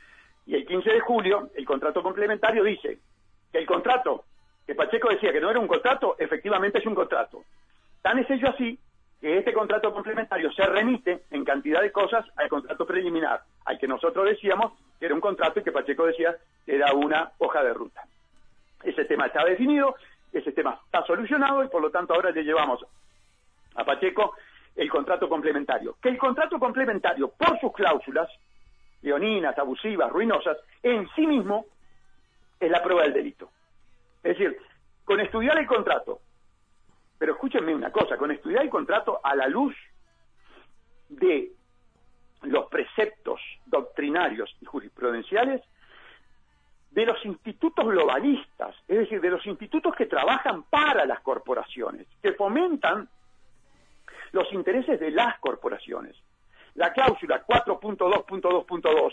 y 0.46 0.54
el 0.54 0.66
15 0.66 0.90
de 0.90 1.00
julio 1.00 1.50
el 1.54 1.66
contrato 1.66 2.02
complementario 2.02 2.64
dice 2.64 2.98
que 3.52 3.58
el 3.58 3.66
contrato 3.66 4.24
que 4.66 4.74
Pacheco 4.74 5.10
decía 5.10 5.32
que 5.32 5.40
no 5.40 5.50
era 5.50 5.60
un 5.60 5.68
contrato, 5.68 6.16
efectivamente 6.18 6.78
es 6.78 6.86
un 6.86 6.94
contrato. 6.94 7.44
Tan 8.00 8.18
es 8.18 8.30
ello 8.30 8.48
así 8.48 8.78
este 9.22 9.52
contrato 9.52 9.92
complementario 9.92 10.52
se 10.52 10.66
remite 10.66 11.22
en 11.30 11.44
cantidad 11.44 11.80
de 11.80 11.92
cosas 11.92 12.26
al 12.36 12.48
contrato 12.48 12.84
preliminar, 12.84 13.42
al 13.64 13.78
que 13.78 13.86
nosotros 13.86 14.26
decíamos 14.26 14.72
que 14.98 15.06
era 15.06 15.14
un 15.14 15.20
contrato 15.20 15.60
y 15.60 15.62
que 15.62 15.70
Pacheco 15.70 16.06
decía 16.06 16.36
que 16.66 16.74
era 16.74 16.92
una 16.92 17.30
hoja 17.38 17.62
de 17.62 17.72
ruta. 17.72 18.02
Ese 18.82 19.04
tema 19.04 19.26
está 19.26 19.44
definido, 19.44 19.94
ese 20.32 20.50
tema 20.52 20.80
está 20.84 21.04
solucionado 21.06 21.62
y 21.62 21.68
por 21.68 21.80
lo 21.80 21.90
tanto 21.90 22.14
ahora 22.14 22.30
le 22.30 22.42
llevamos 22.42 22.84
a 23.76 23.84
Pacheco 23.84 24.34
el 24.74 24.90
contrato 24.90 25.28
complementario. 25.28 25.96
Que 26.02 26.08
el 26.08 26.18
contrato 26.18 26.58
complementario, 26.58 27.28
por 27.28 27.60
sus 27.60 27.72
cláusulas, 27.72 28.28
leoninas, 29.02 29.56
abusivas, 29.58 30.10
ruinosas, 30.10 30.56
en 30.82 31.08
sí 31.14 31.26
mismo 31.26 31.66
es 32.58 32.70
la 32.70 32.82
prueba 32.82 33.02
del 33.02 33.12
delito. 33.12 33.50
Es 34.22 34.36
decir, 34.36 34.56
con 35.04 35.20
estudiar 35.20 35.58
el 35.58 35.66
contrato, 35.66 36.20
pero 37.22 37.34
escúchenme 37.34 37.72
una 37.72 37.92
cosa, 37.92 38.16
con 38.16 38.32
estudiar 38.32 38.64
el 38.64 38.68
contrato 38.68 39.20
a 39.22 39.36
la 39.36 39.46
luz 39.46 39.76
de 41.08 41.52
los 42.42 42.66
preceptos 42.66 43.40
doctrinarios 43.64 44.52
y 44.60 44.64
jurisprudenciales 44.64 45.62
de 46.90 47.06
los 47.06 47.24
institutos 47.24 47.86
globalistas, 47.86 48.74
es 48.88 48.98
decir, 48.98 49.20
de 49.20 49.30
los 49.30 49.46
institutos 49.46 49.94
que 49.94 50.06
trabajan 50.06 50.64
para 50.64 51.06
las 51.06 51.20
corporaciones, 51.20 52.08
que 52.20 52.32
fomentan 52.32 53.08
los 54.32 54.52
intereses 54.52 54.98
de 54.98 55.12
las 55.12 55.38
corporaciones. 55.38 56.16
La 56.74 56.92
cláusula 56.92 57.46
4.2.2.2, 57.46 59.12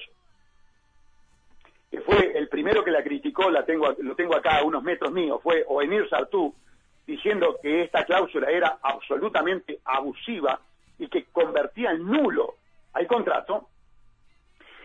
que 1.91 2.01
fue 2.01 2.35
el 2.35 2.49
primero 2.49 2.83
que 2.83 2.89
la 2.89 3.03
criticó, 3.03 3.51
la 3.51 3.63
tengo, 3.65 3.95
lo 3.99 4.15
tengo 4.15 4.35
acá 4.35 4.57
a 4.57 4.63
unos 4.63 4.81
metros 4.81 5.11
míos, 5.11 5.39
fue 5.43 5.63
Oenir 5.67 6.09
Sartú, 6.09 6.55
diciendo 7.09 7.57
que 7.59 7.81
esta 7.81 8.05
cláusula 8.05 8.51
era 8.51 8.77
absolutamente 8.83 9.79
abusiva 9.83 10.59
y 10.99 11.07
que 11.07 11.25
convertía 11.25 11.89
en 11.91 12.05
nulo 12.05 12.55
al 12.93 13.07
contrato, 13.07 13.69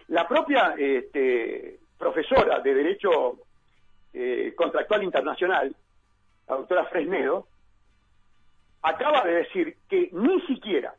la 0.08 0.26
propia 0.26 0.74
este, 0.78 1.80
profesora 1.98 2.60
de 2.60 2.74
Derecho 2.74 3.40
eh, 4.14 4.54
Contractual 4.56 5.02
Internacional, 5.02 5.76
la 6.48 6.56
doctora 6.56 6.86
Fresnedo, 6.86 7.46
acaba 8.80 9.22
de 9.24 9.34
decir 9.34 9.76
que 9.86 10.08
ni 10.12 10.40
siquiera 10.46 10.94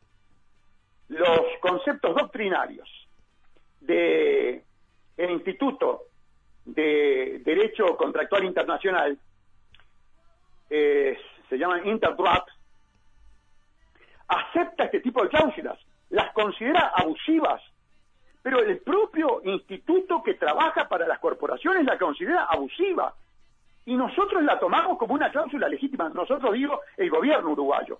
los 1.08 1.40
conceptos 1.60 2.14
doctrinarios 2.14 2.88
del 3.80 4.62
Instituto 5.18 6.04
de 6.64 7.40
Derecho 7.44 7.96
Contractual 7.96 8.44
Internacional 8.44 9.18
eh, 10.70 11.18
se 11.48 11.58
llaman 11.58 11.86
Interdraft, 11.86 12.48
acepta 14.28 14.84
este 14.84 15.00
tipo 15.00 15.22
de 15.22 15.28
cláusulas, 15.28 15.78
las 16.10 16.32
considera 16.32 16.92
abusivas, 16.94 17.62
pero 18.42 18.60
el 18.60 18.78
propio 18.78 19.40
instituto 19.44 20.22
que 20.22 20.34
trabaja 20.34 20.88
para 20.88 21.06
las 21.06 21.18
corporaciones 21.18 21.84
la 21.84 21.98
considera 21.98 22.44
abusiva 22.44 23.14
y 23.84 23.94
nosotros 23.94 24.42
la 24.42 24.58
tomamos 24.58 24.98
como 24.98 25.14
una 25.14 25.30
cláusula 25.30 25.68
legítima, 25.68 26.08
nosotros 26.08 26.52
digo 26.54 26.80
el 26.96 27.10
gobierno 27.10 27.50
uruguayo. 27.50 27.98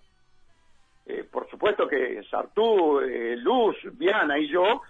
Eh, 1.06 1.24
por 1.30 1.48
supuesto 1.48 1.86
que 1.86 2.22
Sartú, 2.28 3.00
eh, 3.00 3.36
Luz, 3.36 3.76
Viana 3.92 4.38
y 4.38 4.48
yo 4.48 4.82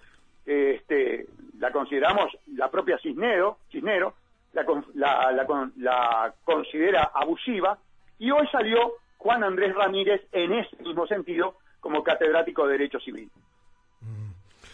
este, 0.46 1.26
la 1.58 1.70
consideramos 1.70 2.36
la 2.54 2.70
propia 2.70 2.98
Cisnero, 2.98 3.58
Cisnero 3.70 4.14
la, 4.94 5.32
la, 5.76 6.34
considera 6.44 7.10
abusiva 7.14 7.78
y 8.18 8.30
hoy 8.30 8.46
salió 8.50 8.94
Juan 9.18 9.44
Andrés 9.44 9.74
Ramírez 9.74 10.22
en 10.32 10.52
ese 10.52 10.76
mismo 10.82 11.06
sentido 11.06 11.58
como 11.80 12.02
catedrático 12.02 12.66
de 12.66 12.72
Derecho 12.72 13.00
Civil. 13.00 13.30
Mm. 14.00 14.30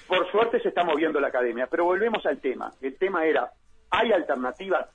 Por 0.07 0.31
suerte 0.31 0.61
se 0.61 0.69
está 0.69 0.85
moviendo 0.85 1.21
la 1.21 1.29
academia, 1.29 1.67
pero 1.67 1.85
volvemos 1.85 2.25
al 2.27 2.41
tema. 2.41 2.73
El 2.81 2.97
tema 2.97 3.25
era, 3.25 3.51
¿hay 3.91 4.13
alternativas? 4.13 4.89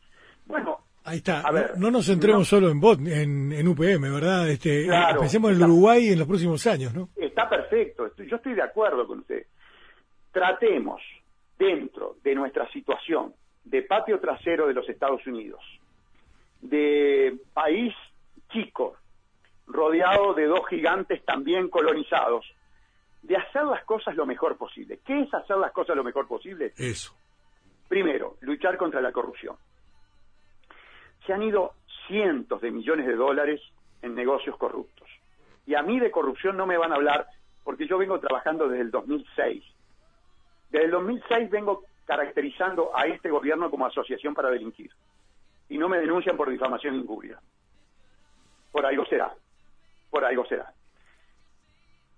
Bueno, 0.46 0.80
Ahí 1.08 1.20
está. 1.20 1.42
no, 1.78 1.90
nos 1.90 2.06
centremos 2.06 2.46
solo 2.50 2.70
en 2.70 2.82
bot, 2.82 3.00
en, 3.00 3.66
UPM, 3.66 4.14
¿verdad? 4.14 4.50
Este, 4.50 4.90
pensemos 5.18 5.52
en 5.52 5.58
el 5.58 5.64
Uruguay 5.64 6.10
en 6.10 6.20
los 6.20 6.28
próximos 6.28 6.68
años, 6.68 6.94
¿no? 6.94 7.08
Está 7.16 7.48
perfecto. 7.48 8.12
yo 8.18 8.36
estoy 8.36 8.56
de 8.56 8.62
acuerdo 8.62 9.08
con 9.08 9.20
usted. 9.20 9.46
Tratemos 10.34 11.02
dentro 11.58 12.18
de 12.22 12.36
nuestra 12.36 12.70
situación 12.72 13.34
de 13.70 13.82
patio 13.82 14.20
trasero 14.20 14.68
de 14.68 14.74
los 14.74 14.88
Estados 14.88 15.26
Unidos, 15.28 15.62
de 16.62 17.38
país 17.54 17.94
chico, 18.50 18.96
rodeado 19.68 20.34
de 20.34 20.46
dos 20.46 20.66
gigantes 20.70 21.24
también 21.26 21.70
colonizados, 21.70 22.46
de 23.22 23.36
hacer 23.36 23.64
las 23.66 23.84
cosas 23.84 24.16
lo 24.16 24.26
mejor 24.26 24.58
posible. 24.58 25.00
¿Qué 25.06 25.22
es 25.22 25.34
hacer 25.34 25.58
las 25.58 25.74
cosas 25.74 25.96
lo 25.98 26.04
mejor 26.04 26.28
posible? 26.28 26.74
Eso. 26.78 27.14
Primero, 27.90 28.38
luchar 28.42 28.78
contra 28.78 29.02
la 29.02 29.12
corrupción. 29.12 29.58
Se 31.26 31.34
han 31.34 31.44
ido 31.44 31.74
cientos 32.08 32.62
de 32.62 32.72
millones 32.72 33.06
de 33.06 33.16
dólares 33.16 33.62
en 34.02 34.16
negocios 34.16 34.56
corruptos. 34.58 35.10
Y 35.66 35.76
a 35.76 35.82
mí 35.82 36.00
de 36.00 36.12
corrupción 36.12 36.56
no 36.56 36.66
me 36.66 36.78
van 36.78 36.94
a 36.94 36.96
hablar 36.96 37.28
porque 37.66 37.86
yo 37.86 37.98
vengo 37.98 38.18
trabajando 38.20 38.70
desde 38.70 38.84
el 38.84 38.92
2006. 38.92 39.62
Desde 40.70 40.86
el 40.86 40.92
2006 40.92 41.50
vengo 41.50 41.84
caracterizando 42.08 42.96
a 42.96 43.06
este 43.06 43.30
gobierno 43.30 43.70
como 43.70 43.86
asociación 43.86 44.34
para 44.34 44.50
delinquir. 44.50 44.90
Y 45.70 45.78
no 45.78 45.90
me 45.90 46.00
denuncian 46.00 46.38
por 46.38 46.50
difamación 46.50 46.96
e 46.96 47.00
injuria. 47.00 47.38
Por 48.72 48.86
algo 48.86 49.06
será. 49.06 49.34
Por 50.10 50.24
algo 50.24 50.46
será. 50.46 50.74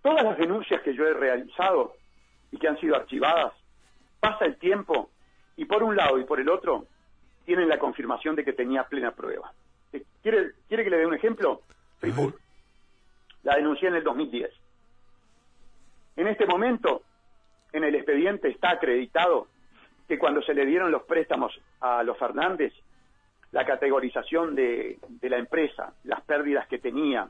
Todas 0.03 0.23
las 0.23 0.37
denuncias 0.37 0.81
que 0.83 0.93
yo 0.93 1.07
he 1.07 1.13
realizado 1.13 1.95
y 2.51 2.57
que 2.57 2.67
han 2.67 2.79
sido 2.79 2.95
archivadas, 2.95 3.53
pasa 4.19 4.45
el 4.45 4.57
tiempo 4.57 5.09
y 5.57 5.65
por 5.65 5.81
un 5.81 5.95
lado 5.95 6.19
y 6.19 6.23
por 6.23 6.39
el 6.39 6.49
otro 6.49 6.85
tienen 7.45 7.67
la 7.67 7.79
confirmación 7.79 8.35
de 8.35 8.45
que 8.45 8.53
tenía 8.53 8.83
plena 8.83 9.11
prueba. 9.11 9.51
Eh, 9.91 10.03
¿Quiere, 10.21 10.51
¿quiere 10.67 10.83
que 10.83 10.89
le 10.91 10.97
dé 10.97 11.05
un 11.07 11.15
ejemplo? 11.15 11.61
La 13.43 13.55
denuncié 13.55 13.87
en 13.87 13.95
el 13.95 14.03
2010. 14.03 14.51
En 16.17 16.27
este 16.27 16.45
momento, 16.45 17.01
en 17.73 17.83
el 17.83 17.95
expediente 17.95 18.49
está 18.49 18.71
acreditado 18.71 19.47
que 20.09 20.17
cuando 20.17 20.41
se 20.41 20.55
le 20.55 20.65
dieron 20.65 20.91
los 20.91 21.03
préstamos 21.03 21.53
a 21.81 22.01
los 22.01 22.17
Fernández, 22.17 22.73
la 23.51 23.63
categorización 23.63 24.55
de, 24.55 24.97
la 25.21 25.37
empresa, 25.37 25.93
las 26.03 26.21
pérdidas 26.21 26.67
que 26.67 26.79
tenía, 26.79 27.29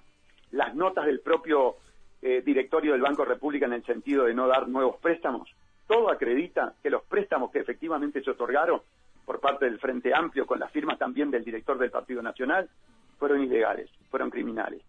las 0.52 0.74
notas 0.76 1.06
del 1.06 1.20
propio 1.20 1.76
eh, 2.22 2.42
directorio 2.42 2.94
del 2.94 3.02
Banco 3.02 3.26
República 3.26 3.66
en 3.66 3.74
el 3.74 3.86
sentido 3.86 4.24
de 4.24 4.34
no 4.34 4.48
dar 4.48 4.70
nuevos 4.70 4.96
préstamos, 5.02 5.50
todo 5.88 6.10
acredita 6.10 6.74
que 6.82 6.90
los 6.90 7.04
préstamos 7.04 7.52
que 7.52 7.60
efectivamente 7.60 8.24
se 8.24 8.32
otorgaron 8.32 8.82
por 9.26 9.42
parte 9.42 9.66
del 9.66 9.80
Frente 9.80 10.14
Amplio, 10.14 10.46
con 10.46 10.60
la 10.60 10.70
firma 10.70 10.98
también 10.98 11.30
del 11.30 11.44
director 11.44 11.78
del 11.78 11.92
Partido 11.92 12.22
Nacional, 12.22 12.70
fueron 13.18 13.44
ilegales, 13.44 13.90
fueron 14.10 14.30
criminales. 14.30 14.82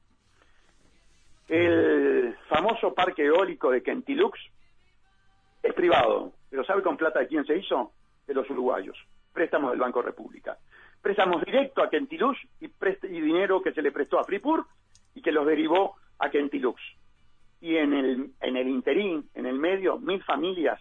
El 1.48 2.36
famoso 2.48 2.94
parque 2.94 3.24
eólico 3.24 3.72
de 3.72 3.82
Kentilux 3.82 4.38
es 5.62 5.74
privado, 5.74 6.32
pero 6.48 6.64
¿sabe 6.64 6.82
con 6.82 6.96
plata 6.96 7.20
de 7.20 7.28
quién 7.28 7.44
se 7.44 7.56
hizo? 7.56 7.92
De 8.26 8.34
los 8.34 8.48
uruguayos. 8.50 8.96
Préstamos 9.32 9.70
del 9.70 9.80
Banco 9.80 10.02
República. 10.02 10.56
Préstamos 11.00 11.44
directo 11.44 11.82
a 11.82 11.90
Kentilux 11.90 12.38
y, 12.60 12.66
y 12.66 13.20
dinero 13.20 13.62
que 13.62 13.72
se 13.72 13.82
le 13.82 13.92
prestó 13.92 14.18
a 14.18 14.24
Fripur 14.24 14.66
y 15.14 15.22
que 15.22 15.32
los 15.32 15.46
derivó 15.46 15.96
a 16.18 16.30
Kentilux. 16.30 16.80
Y 17.60 17.76
en 17.76 17.92
el, 17.92 18.30
en 18.40 18.56
el 18.56 18.68
interín, 18.68 19.28
en 19.34 19.46
el 19.46 19.58
medio, 19.58 19.98
mil 19.98 20.22
familias 20.22 20.80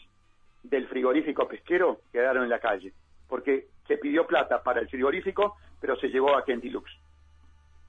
del 0.63 0.87
frigorífico 0.87 1.47
pesquero 1.47 2.01
quedaron 2.11 2.43
en 2.43 2.49
la 2.49 2.59
calle, 2.59 2.93
porque 3.27 3.67
se 3.87 3.97
pidió 3.97 4.27
plata 4.27 4.61
para 4.61 4.81
el 4.81 4.89
frigorífico, 4.89 5.55
pero 5.79 5.95
se 5.97 6.09
llevó 6.09 6.35
a 6.35 6.43
Kentilux. 6.43 6.89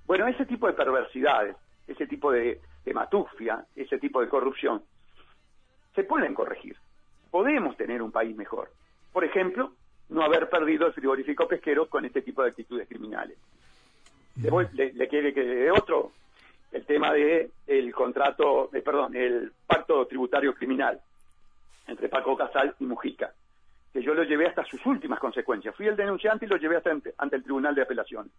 Bueno, 0.06 0.26
ese 0.26 0.46
tipo 0.46 0.66
de 0.66 0.72
perversidades, 0.72 1.56
ese 1.86 2.06
tipo 2.06 2.32
de, 2.32 2.60
de 2.84 2.94
matufia, 2.94 3.64
ese 3.76 3.98
tipo 3.98 4.20
de 4.20 4.28
corrupción, 4.28 4.82
se 5.94 6.04
pueden 6.04 6.34
corregir. 6.34 6.76
Podemos 7.30 7.76
tener 7.76 8.02
un 8.02 8.10
país 8.12 8.36
mejor. 8.36 8.70
Por 9.12 9.24
ejemplo, 9.24 9.72
no 10.08 10.22
haber 10.22 10.48
perdido 10.48 10.86
el 10.86 10.92
frigorífico 10.92 11.46
pesquero 11.48 11.86
con 11.88 12.04
este 12.04 12.22
tipo 12.22 12.42
de 12.42 12.50
actitudes 12.50 12.88
criminales. 12.88 13.38
Le, 14.40 14.50
voy- 14.50 14.68
le- 14.72 14.92
le 14.92 15.08
quiere 15.08 15.32
que 15.34 15.42
de 15.44 15.70
otro, 15.70 16.12
el 16.72 16.84
tema 16.86 17.12
de 17.12 17.50
el 17.66 17.92
contrato, 17.94 18.68
de, 18.72 18.82
perdón, 18.82 19.14
el 19.16 19.52
pacto 19.66 20.06
tributario 20.06 20.54
criminal 20.54 21.00
entre 21.86 22.08
Paco 22.08 22.36
Casal 22.36 22.74
y 22.78 22.84
Mujica, 22.84 23.32
que 23.92 24.02
yo 24.02 24.14
lo 24.14 24.22
llevé 24.22 24.46
hasta 24.46 24.64
sus 24.64 24.84
últimas 24.86 25.18
consecuencias. 25.18 25.74
Fui 25.74 25.86
el 25.88 25.96
denunciante 25.96 26.46
y 26.46 26.48
lo 26.48 26.56
llevé 26.56 26.76
hasta 26.76 26.90
ante, 26.92 27.12
ante 27.18 27.36
el 27.36 27.42
Tribunal 27.42 27.74
de 27.74 27.82
Apelación. 27.82 28.30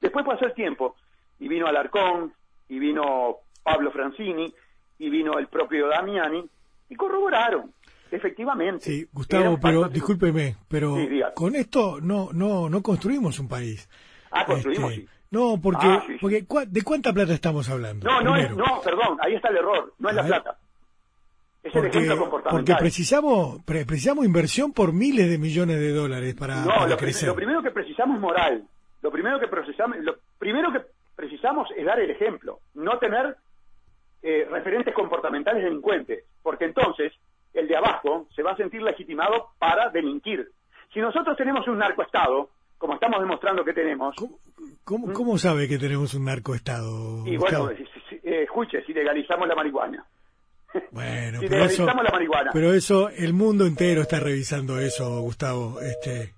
Después 0.00 0.24
pasó 0.24 0.44
el 0.46 0.54
tiempo 0.54 0.96
y 1.38 1.48
vino 1.48 1.66
Alarcón, 1.66 2.32
y 2.68 2.78
vino 2.78 3.38
Pablo 3.62 3.90
Francini, 3.90 4.52
y 5.00 5.10
vino 5.10 5.36
el 5.38 5.48
propio 5.48 5.88
Damiani, 5.88 6.44
y 6.88 6.94
corroboraron, 6.94 7.72
efectivamente. 8.10 8.84
Sí, 8.84 9.06
Gustavo, 9.12 9.58
pero 9.60 9.88
discúlpeme, 9.88 10.56
pero 10.68 10.94
Sí, 10.96 11.20
con 11.34 11.56
esto 11.56 12.00
no 12.00 12.28
no 12.32 12.68
no 12.68 12.82
construimos 12.82 13.38
un 13.40 13.48
país. 13.48 13.88
Ah, 14.30 14.44
construimos, 14.46 14.92
Este, 14.92 15.02
sí. 15.06 15.08
No, 15.32 15.60
porque, 15.62 15.86
Ah, 15.86 16.02
sí, 16.06 16.16
porque 16.20 16.44
¿cuá- 16.44 16.64
¿de 16.66 16.82
cuánta 16.82 17.12
plata 17.12 17.32
estamos 17.32 17.68
hablando? 17.70 18.04
No, 18.08 18.20
no, 18.20 18.36
es, 18.36 18.50
no, 18.56 18.80
perdón, 18.84 19.16
ahí 19.22 19.34
está 19.34 19.48
el 19.48 19.56
error, 19.58 19.94
no 19.98 20.08
es 20.08 20.12
A 20.14 20.16
la 20.16 20.22
ver. 20.22 20.30
plata. 20.42 20.58
Es 21.62 21.66
el 21.66 21.72
porque, 21.82 21.88
ejemplo 21.88 22.16
porque 22.16 22.30
comportamental. 22.30 22.78
precisamos 22.78 23.62
pre- 23.64 23.84
precisamos 23.86 24.24
inversión 24.24 24.72
por 24.72 24.92
miles 24.92 25.28
de 25.30 25.38
millones 25.38 25.78
de 25.78 25.92
dólares 25.92 26.34
para, 26.34 26.62
no, 26.62 26.68
para 26.70 26.86
lo, 26.88 26.96
crecer. 26.96 27.28
lo 27.28 27.34
primero 27.36 27.62
que 27.62 27.70
precisamos 27.70 28.16
es 28.16 28.20
moral. 28.20 28.64
Lo 29.02 29.10
primero 29.12 29.38
que 29.38 29.46
precisamos, 29.46 29.96
lo 30.00 30.14
primero 30.38 30.72
que 30.72 30.80
precisamos 31.16 31.68
es 31.76 31.84
dar 31.86 32.00
el 32.00 32.10
ejemplo, 32.10 32.60
no 32.74 32.98
tener 32.98 33.36
eh, 34.22 34.46
referentes 34.50 34.94
comportamentales 34.94 35.64
delincuentes, 35.64 36.24
porque 36.42 36.64
entonces 36.66 37.12
el 37.54 37.66
de 37.68 37.76
abajo 37.76 38.28
se 38.34 38.42
va 38.42 38.52
a 38.52 38.56
sentir 38.56 38.82
legitimado 38.82 39.48
para 39.58 39.88
delinquir. 39.90 40.50
Si 40.92 41.00
nosotros 41.00 41.36
tenemos 41.36 41.66
un 41.68 41.78
narcoestado, 41.78 42.50
como 42.78 42.94
estamos 42.94 43.20
demostrando 43.20 43.64
que 43.64 43.72
tenemos, 43.72 44.14
¿Cómo, 44.16 44.38
cómo, 44.84 45.12
cómo 45.12 45.38
sabe 45.38 45.68
que 45.68 45.78
tenemos 45.78 46.14
un 46.14 46.24
narcoestado? 46.24 47.18
¿Mm? 47.24 47.28
y 47.28 47.36
bueno, 47.36 47.68
si- 48.08 48.16
eh, 48.22 48.42
escuche, 48.44 48.82
si 48.84 48.92
legalizamos 48.92 49.46
la 49.48 49.54
marihuana. 49.54 50.04
Bueno, 50.90 51.40
si 51.40 51.46
pero 51.48 51.64
eso, 51.64 51.82
legalizamos 51.82 52.04
la 52.04 52.10
marihuana. 52.10 52.50
pero 52.52 52.72
eso, 52.74 53.08
el 53.10 53.32
mundo 53.32 53.66
entero 53.66 54.02
está 54.02 54.20
revisando 54.20 54.78
eso, 54.80 55.20
Gustavo. 55.20 55.80
Este, 55.80 56.34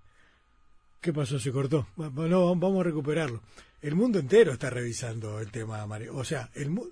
¿Qué 1.01 1.13
pasó? 1.13 1.39
¿Se 1.39 1.51
cortó? 1.53 1.87
No, 1.97 2.55
vamos 2.57 2.81
a 2.81 2.85
recuperarlo. 2.85 3.41
El 3.81 3.95
mundo 3.97 4.19
entero 4.21 4.53
está 4.53 4.71
revisando 4.71 5.41
el 5.41 5.51
tema, 5.51 5.85
O 6.15 6.25
sea, 6.25 6.49
el 6.55 6.71
mu- 6.71 6.87
eh, 6.87 6.91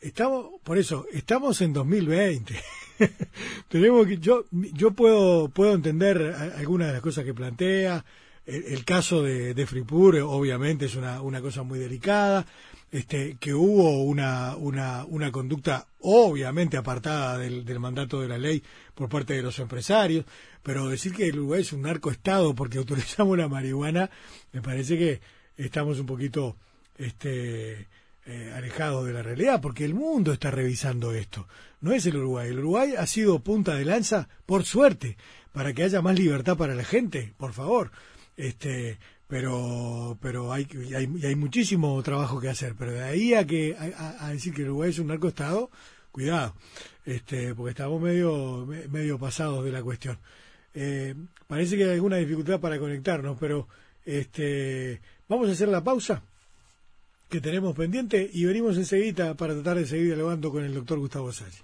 estamos, 0.00 0.46
por 0.64 0.78
eso, 0.78 1.06
estamos 1.12 1.60
en 1.60 1.72
2020. 1.72 2.54
Tenemos 3.68 4.06
que, 4.06 4.18
yo, 4.18 4.44
yo 4.50 4.90
puedo, 4.90 5.48
puedo 5.48 5.74
entender 5.74 6.34
algunas 6.56 6.88
de 6.88 6.94
las 6.94 7.02
cosas 7.02 7.24
que 7.24 7.34
plantea. 7.34 8.04
El, 8.44 8.82
caso 8.86 9.22
de, 9.22 9.52
de 9.52 9.66
Fripur, 9.66 10.16
obviamente, 10.16 10.86
es 10.86 10.96
una, 10.96 11.20
una 11.20 11.42
cosa 11.42 11.62
muy 11.62 11.78
delicada. 11.78 12.46
Este, 12.90 13.36
que 13.38 13.52
hubo 13.52 14.02
una, 14.02 14.56
una, 14.56 15.04
una 15.04 15.30
conducta 15.30 15.86
obviamente 16.00 16.78
apartada 16.78 17.36
del, 17.36 17.66
del 17.66 17.78
mandato 17.78 18.22
de 18.22 18.28
la 18.28 18.38
ley 18.38 18.62
por 18.94 19.10
parte 19.10 19.34
de 19.34 19.42
los 19.42 19.58
empresarios, 19.58 20.24
pero 20.62 20.88
decir 20.88 21.12
que 21.12 21.28
el 21.28 21.38
Uruguay 21.38 21.60
es 21.60 21.74
un 21.74 21.82
narcoestado 21.82 22.54
porque 22.54 22.78
autorizamos 22.78 23.36
la 23.36 23.46
marihuana, 23.46 24.08
me 24.52 24.62
parece 24.62 24.96
que 24.96 25.20
estamos 25.58 26.00
un 26.00 26.06
poquito 26.06 26.56
este, 26.96 27.88
eh, 28.30 28.52
alejados 28.54 29.06
de 29.06 29.12
la 29.14 29.22
realidad, 29.22 29.60
porque 29.60 29.84
el 29.84 29.94
mundo 29.94 30.32
está 30.32 30.50
revisando 30.50 31.12
esto. 31.14 31.48
No 31.80 31.92
es 31.92 32.04
el 32.06 32.16
Uruguay. 32.16 32.50
El 32.50 32.58
Uruguay 32.58 32.94
ha 32.96 33.06
sido 33.06 33.38
punta 33.40 33.74
de 33.74 33.84
lanza, 33.84 34.28
por 34.46 34.64
suerte, 34.64 35.16
para 35.52 35.72
que 35.72 35.82
haya 35.82 36.02
más 36.02 36.18
libertad 36.18 36.56
para 36.56 36.74
la 36.74 36.84
gente, 36.84 37.32
por 37.38 37.52
favor. 37.52 37.90
Este, 38.36 38.98
pero 39.26 40.18
pero 40.20 40.52
hay, 40.52 40.66
hay, 40.94 41.08
hay 41.24 41.34
muchísimo 41.36 42.00
trabajo 42.02 42.38
que 42.40 42.48
hacer. 42.50 42.74
Pero 42.78 42.92
de 42.92 43.02
ahí 43.02 43.34
a 43.34 43.46
que 43.46 43.74
a, 43.76 44.26
a 44.26 44.30
decir 44.30 44.52
que 44.54 44.62
el 44.62 44.68
Uruguay 44.68 44.90
es 44.90 44.98
un 44.98 45.06
narcoestado, 45.08 45.70
cuidado, 46.12 46.54
este, 47.06 47.54
porque 47.54 47.70
estamos 47.70 48.00
medio 48.00 48.66
me- 48.66 48.88
medio 48.88 49.18
pasados 49.18 49.64
de 49.64 49.72
la 49.72 49.82
cuestión. 49.82 50.18
Eh, 50.74 51.14
parece 51.46 51.76
que 51.76 51.84
hay 51.84 51.90
alguna 51.94 52.16
dificultad 52.16 52.60
para 52.60 52.78
conectarnos, 52.78 53.36
pero 53.40 53.68
este, 54.04 55.00
vamos 55.28 55.48
a 55.48 55.52
hacer 55.52 55.68
la 55.68 55.82
pausa 55.82 56.22
que 57.28 57.40
tenemos 57.40 57.74
pendiente 57.76 58.28
y 58.32 58.44
venimos 58.44 58.76
enseguida 58.76 59.34
para 59.34 59.54
tratar 59.54 59.76
de 59.78 59.86
seguir 59.86 60.06
dialogando 60.06 60.50
con 60.50 60.64
el 60.64 60.74
doctor 60.74 60.98
Gustavo 60.98 61.32
Salles. 61.32 61.60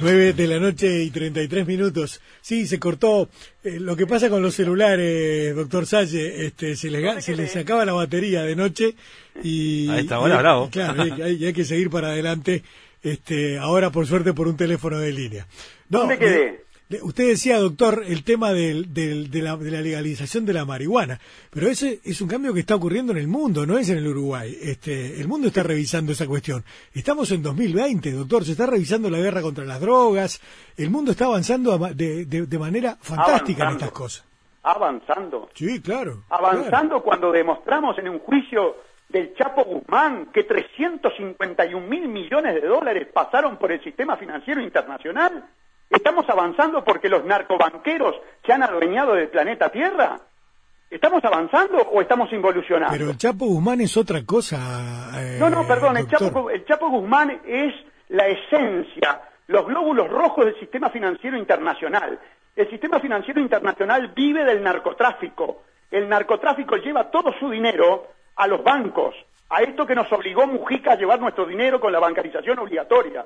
9 0.00 0.32
de 0.32 0.46
la 0.48 0.58
noche 0.58 1.04
y 1.04 1.10
33 1.10 1.64
minutos. 1.66 2.20
Sí, 2.40 2.66
se 2.66 2.80
cortó. 2.80 3.28
Eh, 3.62 3.78
lo 3.78 3.94
que 3.94 4.06
pasa 4.06 4.28
con 4.28 4.42
los 4.42 4.54
celulares, 4.54 5.54
doctor 5.54 5.86
Salle, 5.86 6.46
este, 6.46 6.74
se, 6.74 6.90
les, 6.90 7.24
se 7.24 7.36
les 7.36 7.54
acaba 7.54 7.84
la 7.84 7.92
batería 7.92 8.42
de 8.42 8.56
noche 8.56 8.96
y... 9.44 9.88
A 9.90 10.00
esta 10.00 10.18
hora, 10.18 10.34
y- 10.34 10.38
bravo. 10.38 10.70
Claro, 10.70 11.06
y 11.06 11.22
hay, 11.22 11.34
y 11.36 11.46
hay 11.46 11.52
que 11.52 11.64
seguir 11.64 11.88
para 11.88 12.08
adelante. 12.08 12.64
Este, 13.00 13.58
ahora, 13.58 13.90
por 13.90 14.06
suerte, 14.08 14.32
por 14.32 14.48
un 14.48 14.56
teléfono 14.56 14.98
de 14.98 15.12
línea. 15.12 15.46
No, 15.88 16.00
¿Dónde 16.00 16.18
quedé? 16.18 16.64
Usted 17.02 17.28
decía, 17.28 17.58
doctor, 17.58 18.02
el 18.06 18.24
tema 18.24 18.52
del, 18.52 18.92
del- 18.92 19.30
de, 19.30 19.40
la, 19.42 19.56
de 19.56 19.70
la 19.70 19.80
legalización 19.80 20.44
de 20.44 20.52
la 20.52 20.64
marihuana, 20.64 21.18
pero 21.50 21.68
ese 21.68 22.00
es 22.04 22.20
un 22.20 22.28
cambio 22.28 22.52
que 22.52 22.60
está 22.60 22.74
ocurriendo 22.74 23.12
en 23.12 23.18
el 23.18 23.28
mundo, 23.28 23.64
no 23.66 23.78
es 23.78 23.88
en 23.88 23.98
el 23.98 24.06
Uruguay. 24.08 24.56
Este, 24.60 25.20
el 25.20 25.28
mundo 25.28 25.46
está 25.48 25.62
revisando 25.62 26.12
esa 26.12 26.26
cuestión. 26.26 26.64
Estamos 26.92 27.30
en 27.30 27.42
2020, 27.42 28.10
doctor, 28.12 28.44
se 28.44 28.52
está 28.52 28.66
revisando 28.66 29.08
la 29.08 29.18
guerra 29.18 29.40
contra 29.42 29.64
las 29.64 29.80
drogas, 29.80 30.40
el 30.76 30.90
mundo 30.90 31.12
está 31.12 31.24
avanzando 31.26 31.78
de, 31.78 32.24
de- 32.26 32.46
de 32.46 32.58
manera 32.58 32.96
fantástica 33.00 33.62
en 33.62 33.68
Avanzando. 33.68 33.84
estas 33.86 33.90
cosas. 33.92 34.24
Avanzando. 34.64 35.48
Sí, 35.54 35.80
claro. 35.80 36.22
claro. 36.28 36.46
Avanzando 36.46 37.02
cuando 37.02 37.32
demostramos 37.32 37.98
en 37.98 38.08
un 38.08 38.18
juicio 38.20 38.76
del 39.08 39.34
Chapo 39.34 39.64
Guzmán 39.64 40.28
que 40.32 40.44
351 40.44 41.86
mil 41.86 42.08
millones 42.08 42.54
de 42.54 42.66
dólares 42.66 43.08
pasaron 43.12 43.58
por 43.58 43.70
el 43.72 43.82
sistema 43.82 44.16
financiero 44.16 44.60
internacional. 44.62 45.44
¿Estamos 45.92 46.28
avanzando 46.28 46.82
porque 46.84 47.08
los 47.08 47.24
narcobanqueros 47.24 48.16
se 48.44 48.52
han 48.52 48.62
adueñado 48.62 49.14
del 49.14 49.28
planeta 49.28 49.68
Tierra? 49.70 50.18
¿Estamos 50.90 51.24
avanzando 51.24 51.78
o 51.78 52.00
estamos 52.02 52.32
involucionando? 52.32 52.92
Pero 52.96 53.10
el 53.10 53.16
Chapo 53.16 53.46
Guzmán 53.46 53.80
es 53.80 53.96
otra 53.96 54.24
cosa. 54.26 54.58
eh, 55.16 55.36
No, 55.38 55.48
no, 55.50 55.66
perdón, 55.66 55.96
el. 55.96 56.06
Chapo, 56.06 56.50
el 56.50 56.64
Chapo 56.66 56.88
Guzmán 56.90 57.40
es 57.46 57.74
la 58.08 58.26
esencia, 58.26 59.22
los 59.46 59.66
glóbulos 59.66 60.08
rojos 60.10 60.44
del 60.46 60.58
sistema 60.60 60.90
financiero 60.90 61.36
internacional. 61.38 62.18
El 62.54 62.68
sistema 62.68 63.00
financiero 63.00 63.40
internacional 63.40 64.12
vive 64.14 64.44
del 64.44 64.62
narcotráfico. 64.62 65.62
El 65.90 66.08
narcotráfico 66.08 66.76
lleva 66.76 67.10
todo 67.10 67.32
su 67.40 67.48
dinero 67.50 68.08
a 68.36 68.46
los 68.46 68.62
bancos, 68.62 69.14
a 69.48 69.62
esto 69.62 69.86
que 69.86 69.94
nos 69.94 70.10
obligó 70.12 70.46
Mujica 70.46 70.92
a 70.92 70.96
llevar 70.96 71.20
nuestro 71.20 71.46
dinero 71.46 71.80
con 71.80 71.92
la 71.92 72.00
bancarización 72.00 72.58
obligatoria. 72.58 73.24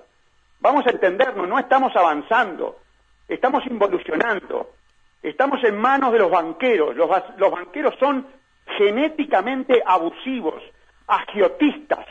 Vamos 0.61 0.87
a 0.87 0.91
entendernos, 0.91 1.49
no 1.49 1.59
estamos 1.59 1.95
avanzando, 1.95 2.79
estamos 3.29 3.65
involucionando, 3.67 4.71
estamos 5.23 5.63
en 5.65 5.77
manos 5.77 6.13
de 6.13 6.19
los 6.19 6.31
banqueros. 6.31 6.97
Los, 6.97 7.09
los 7.39 7.51
banqueros 7.51 7.95
son 8.01 8.27
genéticamente 8.79 9.83
abusivos, 9.85 10.63
agiotistas. 11.07 12.07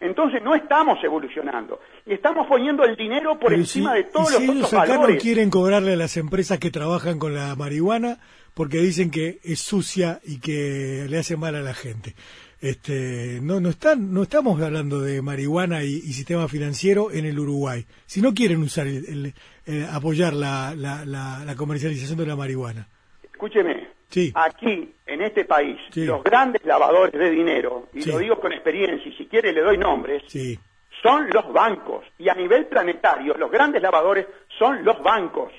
Entonces 0.00 0.40
no 0.44 0.54
estamos 0.54 1.02
evolucionando 1.02 1.80
y 2.06 2.12
estamos 2.14 2.46
poniendo 2.46 2.84
el 2.84 2.94
dinero 2.94 3.32
por 3.36 3.48
Pero 3.50 3.62
encima 3.62 3.90
si- 3.92 3.96
de 3.96 4.04
todos 4.04 4.30
y 4.30 4.32
los 4.34 4.38
si 4.42 4.44
ellos 4.44 4.56
otros 4.66 4.80
acá 4.82 4.92
no 4.94 5.00
valores. 5.00 5.22
quieren 5.22 5.50
cobrarle 5.50 5.94
a 5.94 5.96
las 5.96 6.16
empresas 6.16 6.58
que 6.60 6.70
trabajan 6.70 7.18
con 7.18 7.34
la 7.34 7.56
marihuana 7.56 8.18
porque 8.54 8.78
dicen 8.78 9.10
que 9.10 9.40
es 9.42 9.58
sucia 9.60 10.20
y 10.24 10.38
que 10.38 11.06
le 11.08 11.18
hace 11.18 11.36
mal 11.36 11.56
a 11.56 11.62
la 11.62 11.74
gente. 11.74 12.14
Este, 12.60 13.38
no, 13.40 13.60
no 13.60 13.68
están, 13.68 14.12
no 14.12 14.22
estamos 14.24 14.60
hablando 14.60 15.00
de 15.00 15.22
marihuana 15.22 15.84
y, 15.84 15.88
y 15.94 16.12
sistema 16.12 16.48
financiero 16.48 17.12
en 17.12 17.24
el 17.24 17.38
Uruguay. 17.38 17.84
Si 18.06 18.20
no 18.20 18.34
quieren 18.34 18.60
usar 18.62 18.86
el, 18.88 19.04
el- 19.06 19.34
el- 19.66 19.84
apoyar 19.92 20.32
la, 20.32 20.74
la, 20.76 21.04
la, 21.04 21.44
la 21.44 21.54
comercialización 21.56 22.18
de 22.18 22.26
la 22.26 22.34
marihuana. 22.36 22.88
Escúcheme, 23.22 23.88
Sí. 24.10 24.32
aquí 24.34 24.92
en 25.06 25.20
este 25.22 25.44
país 25.44 25.76
Sí. 25.90 26.04
los 26.06 26.24
grandes 26.24 26.64
lavadores 26.64 27.12
de 27.12 27.30
dinero, 27.30 27.88
y 27.94 28.02
Sí. 28.02 28.10
lo 28.10 28.18
digo 28.18 28.40
con 28.40 28.52
experiencia 28.52 29.08
y 29.08 29.14
si 29.16 29.26
quiere 29.26 29.52
le 29.52 29.60
doy 29.60 29.78
nombres, 29.78 30.22
Sí. 30.26 30.58
son 31.02 31.28
los 31.30 31.52
bancos. 31.52 32.04
Y 32.18 32.28
a 32.28 32.34
nivel 32.34 32.66
planetario, 32.66 33.34
los 33.36 33.50
grandes 33.52 33.80
lavadores 33.82 34.26
son 34.58 34.84
los 34.84 35.00
bancos. 35.02 35.52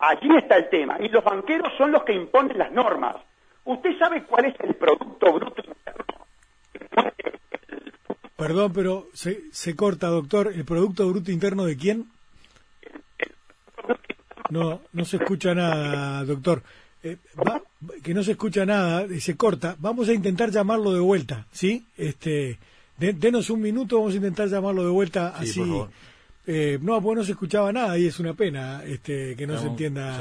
Allí 0.00 0.34
está 0.36 0.56
el 0.56 0.68
tema. 0.68 0.96
Y 0.98 1.08
los 1.10 1.22
banqueros 1.22 1.72
son 1.78 1.92
los 1.92 2.02
que 2.02 2.12
imponen 2.12 2.58
las 2.58 2.72
normas. 2.72 3.16
¿Usted 3.64 3.96
sabe 3.98 4.24
cuál 4.24 4.46
es 4.46 4.54
el 4.58 4.74
Producto 4.74 5.32
Bruto? 5.32 5.62
Perdón, 8.36 8.72
pero 8.72 9.08
se, 9.14 9.42
se 9.52 9.76
corta, 9.76 10.08
doctor. 10.08 10.52
¿El 10.52 10.64
Producto 10.64 11.08
Bruto 11.08 11.30
Interno 11.30 11.64
de 11.64 11.76
quién? 11.76 12.06
No, 14.50 14.80
no 14.92 15.04
se 15.04 15.16
escucha 15.16 15.54
nada, 15.54 16.24
doctor. 16.24 16.62
Eh, 17.02 17.16
va- 17.38 17.62
que 18.02 18.14
no 18.14 18.22
se 18.22 18.32
escucha 18.32 18.64
nada 18.66 19.06
y 19.06 19.20
se 19.20 19.36
corta. 19.36 19.76
Vamos 19.78 20.08
a 20.08 20.12
intentar 20.12 20.50
llamarlo 20.50 20.92
de 20.92 21.00
vuelta, 21.00 21.46
¿sí? 21.52 21.84
Este, 21.96 22.58
denos 22.98 23.50
un 23.50 23.60
minuto, 23.60 23.96
vamos 23.98 24.12
a 24.14 24.16
intentar 24.16 24.48
llamarlo 24.48 24.84
de 24.84 24.90
vuelta 24.90 25.28
así. 25.36 25.60
Eh, 26.44 26.78
no, 26.82 27.00
pues 27.00 27.16
no 27.16 27.24
se 27.24 27.32
escuchaba 27.32 27.72
nada 27.72 27.96
y 27.96 28.06
es 28.06 28.18
una 28.18 28.34
pena 28.34 28.82
este, 28.84 29.36
que 29.36 29.46
no 29.46 29.60
se 29.60 29.68
entienda 29.68 30.20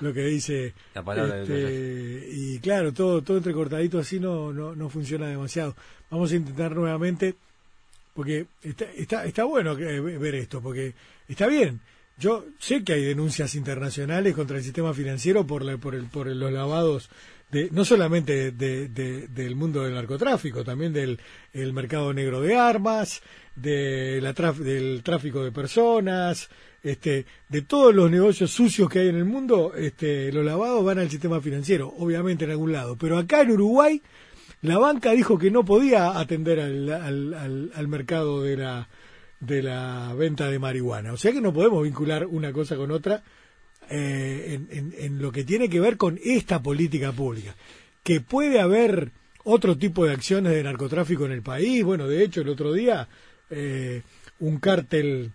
lo 0.00 0.12
que 0.14 0.24
dice. 0.24 0.72
La 0.94 1.02
palabra 1.02 1.42
este, 1.42 2.28
y 2.32 2.58
claro, 2.60 2.92
todo, 2.92 3.20
todo 3.22 3.36
entrecortadito 3.36 3.98
así 3.98 4.18
no, 4.18 4.52
no, 4.54 4.74
no 4.74 4.88
funciona 4.88 5.28
demasiado. 5.28 5.76
Vamos 6.10 6.32
a 6.32 6.36
intentar 6.36 6.74
nuevamente, 6.74 7.34
porque 8.14 8.46
está, 8.62 8.86
está, 8.96 9.24
está 9.26 9.44
bueno 9.44 9.76
ver 9.76 10.34
esto, 10.34 10.62
porque 10.62 10.94
está 11.28 11.46
bien. 11.46 11.80
Yo 12.18 12.44
sé 12.58 12.82
que 12.82 12.94
hay 12.94 13.04
denuncias 13.04 13.54
internacionales 13.54 14.34
contra 14.34 14.58
el 14.58 14.62
sistema 14.62 14.92
financiero 14.92 15.46
por, 15.46 15.78
por, 15.78 15.94
el, 15.94 16.04
por 16.04 16.26
los 16.26 16.52
lavados 16.52 17.10
de, 17.50 17.68
no 17.70 17.84
solamente 17.84 18.52
de, 18.52 18.88
del 18.88 19.56
mundo 19.56 19.82
del 19.82 19.94
narcotráfico, 19.94 20.64
también 20.64 20.92
del 20.92 21.18
el 21.52 21.72
mercado 21.72 22.12
negro 22.12 22.40
de 22.40 22.56
armas, 22.56 23.22
de 23.56 24.20
la 24.20 24.32
del 24.52 25.02
tráfico 25.02 25.44
de 25.44 25.52
personas, 25.52 26.48
este, 26.82 27.26
de 27.48 27.62
todos 27.62 27.94
los 27.94 28.10
negocios 28.10 28.50
sucios 28.50 28.88
que 28.88 29.00
hay 29.00 29.08
en 29.08 29.16
el 29.16 29.24
mundo, 29.24 29.72
este, 29.74 30.32
los 30.32 30.44
lavados 30.44 30.84
van 30.84 30.98
al 30.98 31.10
sistema 31.10 31.40
financiero, 31.40 31.92
obviamente 31.98 32.44
en 32.44 32.52
algún 32.52 32.72
lado. 32.72 32.96
Pero 32.96 33.18
acá 33.18 33.42
en 33.42 33.52
Uruguay, 33.52 34.00
la 34.62 34.78
banca 34.78 35.12
dijo 35.12 35.38
que 35.38 35.50
no 35.50 35.64
podía 35.64 36.18
atender 36.18 36.60
al, 36.60 36.88
al, 36.90 37.70
al 37.74 37.88
mercado 37.88 38.42
de 38.42 38.56
la, 38.56 38.88
de 39.40 39.62
la 39.62 40.14
venta 40.14 40.50
de 40.50 40.58
marihuana. 40.58 41.12
O 41.12 41.16
sea 41.16 41.32
que 41.32 41.40
no 41.40 41.52
podemos 41.52 41.82
vincular 41.82 42.26
una 42.26 42.52
cosa 42.52 42.76
con 42.76 42.90
otra 42.90 43.22
eh, 43.88 44.60
en, 44.70 45.20
lo 45.20 45.32
que 45.32 45.44
tiene 45.44 45.68
que 45.68 45.80
ver 45.80 45.96
con 45.96 46.18
esta 46.22 46.62
política 46.62 47.10
pública. 47.12 47.56
Que 48.02 48.20
puede 48.20 48.60
haber 48.60 49.10
otro 49.42 49.76
tipo 49.76 50.04
de 50.04 50.12
acciones 50.12 50.52
de 50.52 50.62
narcotráfico 50.62 51.26
en 51.26 51.32
el 51.32 51.42
país. 51.42 51.82
Bueno, 51.82 52.06
de 52.06 52.22
hecho, 52.22 52.42
el 52.42 52.50
otro 52.50 52.72
día 52.72 53.08
eh, 53.50 54.02
un 54.38 54.58
cártel 54.58 55.32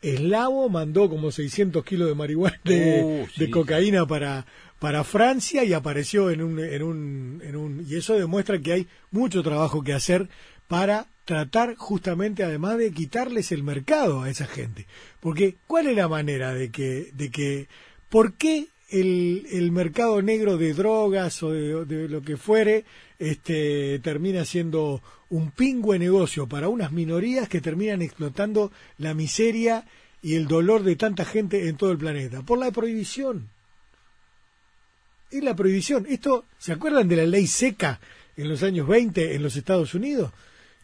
eslavo 0.00 0.68
mandó 0.68 1.08
como 1.08 1.30
600 1.30 1.84
kilos 1.84 2.08
de 2.08 2.14
marihuana, 2.14 2.60
de, 2.64 3.28
uh, 3.40 3.50
cocaína 3.50 4.06
para, 4.06 4.46
para 4.78 5.04
Francia 5.04 5.64
y 5.64 5.72
apareció 5.72 6.30
en 6.30 6.42
un, 6.42 6.60
en 6.60 6.82
un, 6.82 7.42
en 7.44 7.56
un... 7.56 7.86
Y 7.88 7.96
eso 7.96 8.14
demuestra 8.14 8.58
que 8.60 8.72
hay 8.72 8.86
mucho 9.10 9.42
trabajo 9.42 9.82
que 9.82 9.92
hacer 9.92 10.28
para 10.68 11.06
tratar 11.24 11.74
justamente 11.76 12.44
además 12.44 12.78
de 12.78 12.92
quitarles 12.92 13.52
el 13.52 13.62
mercado 13.62 14.22
a 14.22 14.30
esa 14.30 14.46
gente. 14.46 14.86
Porque 15.20 15.56
¿cuál 15.66 15.88
es 15.88 15.96
la 15.96 16.08
manera 16.08 16.54
de 16.54 16.70
que, 16.70 17.10
de 17.12 17.30
que, 17.30 17.68
por 18.08 18.34
qué 18.34 18.68
el, 18.88 19.46
el 19.50 19.70
mercado 19.70 20.22
negro 20.22 20.56
de 20.56 20.72
drogas 20.72 21.42
o 21.42 21.50
de, 21.52 22.08
lo 22.08 22.22
que 22.22 22.36
fuere 22.36 22.84
este, 23.18 23.98
termina 23.98 24.44
siendo 24.44 25.02
un 25.30 25.50
pingüe 25.50 25.98
negocio 25.98 26.46
para 26.46 26.68
unas 26.68 26.92
minorías 26.92 27.48
que 27.48 27.60
terminan 27.60 28.00
explotando 28.00 28.72
la 28.96 29.12
miseria 29.14 29.84
y 30.22 30.34
el 30.34 30.48
dolor 30.48 30.82
de 30.82 30.96
tanta 30.96 31.24
gente 31.24 31.68
en 31.68 31.76
todo 31.76 31.92
el 31.92 31.98
planeta? 31.98 32.42
Por 32.42 32.58
la 32.58 32.70
prohibición. 32.70 33.50
Es 35.30 35.44
la 35.44 35.54
prohibición. 35.54 36.06
Esto, 36.08 36.46
¿se 36.58 36.72
acuerdan 36.72 37.08
de 37.08 37.16
la 37.16 37.26
ley 37.26 37.46
seca 37.46 38.00
en 38.36 38.48
los 38.48 38.62
años 38.62 38.88
20 38.88 39.34
en 39.34 39.42
los 39.42 39.56
Estados 39.56 39.94
Unidos? 39.94 40.32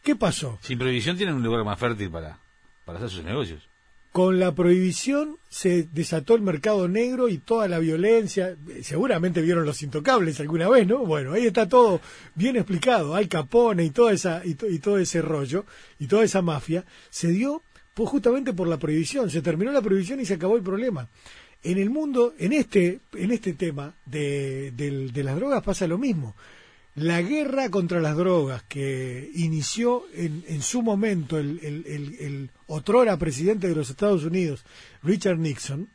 ¿Qué 0.02 0.14
pasó? 0.14 0.58
Sin 0.60 0.78
prohibición 0.78 1.16
tienen 1.16 1.36
un 1.36 1.42
lugar 1.42 1.64
más 1.64 1.78
fértil 1.78 2.10
para, 2.10 2.38
para 2.84 2.98
hacer 2.98 3.10
sus 3.10 3.24
negocios. 3.24 3.66
Con 4.14 4.38
la 4.38 4.54
prohibición 4.54 5.38
se 5.48 5.88
desató 5.92 6.36
el 6.36 6.42
mercado 6.42 6.86
negro 6.86 7.28
y 7.28 7.38
toda 7.38 7.66
la 7.66 7.80
violencia. 7.80 8.56
Seguramente 8.80 9.42
vieron 9.42 9.66
los 9.66 9.82
intocables 9.82 10.38
alguna 10.38 10.68
vez, 10.68 10.86
¿no? 10.86 11.04
Bueno, 11.04 11.32
ahí 11.32 11.46
está 11.46 11.68
todo 11.68 12.00
bien 12.36 12.54
explicado. 12.54 13.16
Al 13.16 13.26
Capone 13.26 13.82
y 13.82 13.90
toda 13.90 14.12
esa 14.12 14.40
y, 14.44 14.54
todo 14.54 14.98
ese 14.98 15.20
rollo 15.20 15.64
y 15.98 16.06
toda 16.06 16.22
esa 16.22 16.42
mafia 16.42 16.84
se 17.10 17.26
dio 17.32 17.62
pues, 17.92 18.08
justamente 18.08 18.52
por 18.52 18.68
la 18.68 18.78
prohibición. 18.78 19.30
Se 19.30 19.42
terminó 19.42 19.72
la 19.72 19.82
prohibición 19.82 20.20
y 20.20 20.26
se 20.26 20.34
acabó 20.34 20.56
el 20.56 20.62
problema. 20.62 21.08
En 21.64 21.78
el 21.78 21.90
mundo, 21.90 22.34
en 22.38 22.52
este 22.52 23.00
en 23.14 23.32
este 23.32 23.54
tema 23.54 23.96
de, 24.06 24.70
de 24.76 25.24
las 25.24 25.34
drogas 25.34 25.64
pasa 25.64 25.88
lo 25.88 25.98
mismo. 25.98 26.36
La 26.96 27.22
guerra 27.22 27.70
contra 27.70 28.00
las 28.00 28.16
drogas 28.16 28.62
que 28.68 29.28
inició 29.34 30.04
en, 30.14 30.44
en 30.46 30.62
su 30.62 30.80
momento 30.80 31.38
el, 31.38 31.58
el, 31.60 32.16
el, 32.20 32.50
otrora 32.68 33.16
presidente 33.16 33.66
de 33.66 33.74
los 33.74 33.90
Estados 33.90 34.22
Unidos, 34.22 34.64
Richard 35.02 35.38
Nixon, 35.38 35.88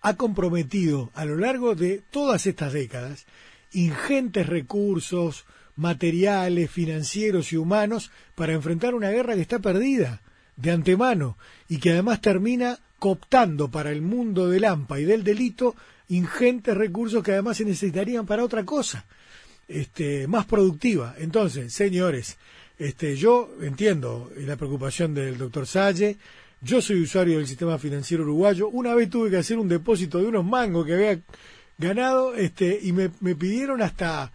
ha 0.00 0.16
comprometido 0.16 1.12
a 1.14 1.24
lo 1.24 1.36
largo 1.36 1.76
de 1.76 2.02
todas 2.10 2.46
estas 2.46 2.72
décadas 2.72 3.26
ingentes 3.72 4.46
recursos 4.48 5.44
materiales, 5.76 6.68
financieros 6.68 7.52
y 7.52 7.56
humanos 7.56 8.10
para 8.34 8.54
enfrentar 8.54 8.92
una 8.94 9.10
guerra 9.10 9.36
que 9.36 9.42
está 9.42 9.60
perdida 9.60 10.20
de 10.56 10.72
antemano 10.72 11.36
y 11.68 11.78
que 11.78 11.92
además 11.92 12.20
termina 12.20 12.80
cooptando 12.98 13.70
para 13.70 13.92
el 13.92 14.02
mundo 14.02 14.48
del 14.48 14.64
AMPA 14.64 14.98
y 14.98 15.04
del 15.04 15.22
delito 15.22 15.76
ingentes 16.08 16.76
recursos 16.76 17.22
que 17.22 17.32
además 17.32 17.58
se 17.58 17.64
necesitarían 17.64 18.26
para 18.26 18.42
otra 18.42 18.64
cosa 18.64 19.04
este, 19.68 20.26
más 20.26 20.46
productiva. 20.46 21.14
Entonces, 21.18 21.72
señores, 21.72 22.36
este, 22.78 23.16
yo 23.16 23.50
entiendo 23.60 24.30
la 24.36 24.56
preocupación 24.56 25.14
del 25.14 25.38
doctor 25.38 25.66
Salle. 25.66 26.16
Yo 26.60 26.80
soy 26.80 27.02
usuario 27.02 27.38
del 27.38 27.46
sistema 27.46 27.78
financiero 27.78 28.24
uruguayo. 28.24 28.68
Una 28.68 28.94
vez 28.94 29.10
tuve 29.10 29.30
que 29.30 29.36
hacer 29.36 29.58
un 29.58 29.68
depósito 29.68 30.18
de 30.18 30.26
unos 30.26 30.44
mangos 30.44 30.86
que 30.86 30.94
había 30.94 31.20
ganado 31.78 32.34
este, 32.34 32.78
y 32.82 32.92
me, 32.92 33.10
me 33.20 33.34
pidieron 33.34 33.82
hasta 33.82 34.32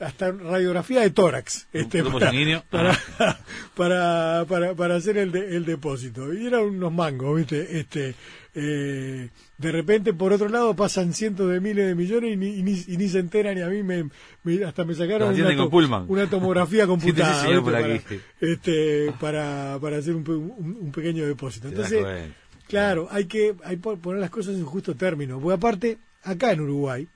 hasta 0.00 0.32
radiografía 0.32 1.02
de 1.02 1.10
tórax 1.10 1.68
este, 1.72 2.02
para, 2.02 2.30
para, 3.76 4.44
para, 4.46 4.74
para, 4.74 4.96
hacer 4.96 5.18
el, 5.18 5.34
el 5.36 5.64
depósito. 5.64 6.32
Y 6.32 6.46
eran 6.46 6.62
unos 6.62 6.92
mangos, 6.92 7.36
¿viste? 7.36 7.78
Este, 7.78 8.14
eh, 8.54 9.28
de 9.58 9.72
repente, 9.72 10.14
por 10.14 10.32
otro 10.32 10.48
lado, 10.48 10.74
pasan 10.74 11.12
cientos 11.12 11.50
de 11.50 11.60
miles 11.60 11.86
de 11.86 11.94
millones 11.94 12.32
y 12.32 12.36
ni, 12.36 12.48
y 12.48 12.96
ni, 12.96 13.08
se 13.08 13.18
enteran 13.18 13.58
y 13.58 13.60
a 13.60 13.68
mí 13.68 13.82
me, 13.82 14.08
hasta 14.64 14.84
me 14.84 14.94
sacaron 14.94 15.34
una, 16.08 16.28
tomografía 16.28 16.86
computada 16.88 17.62
para, 17.62 18.00
este, 18.40 19.12
para, 19.20 19.78
para 19.80 19.98
hacer 19.98 20.14
un, 20.14 20.28
un, 20.28 20.92
pequeño 20.92 21.26
depósito. 21.26 21.68
Entonces, 21.68 22.04
claro, 22.66 23.06
hay 23.10 23.26
que 23.26 23.54
hay 23.64 23.76
poner 23.76 24.20
las 24.20 24.30
cosas 24.30 24.56
en 24.56 24.64
justo 24.64 24.94
término. 24.94 25.38
Porque 25.38 25.54
aparte, 25.54 25.98
acá 26.24 26.52
en 26.52 26.62
Uruguay, 26.62 27.06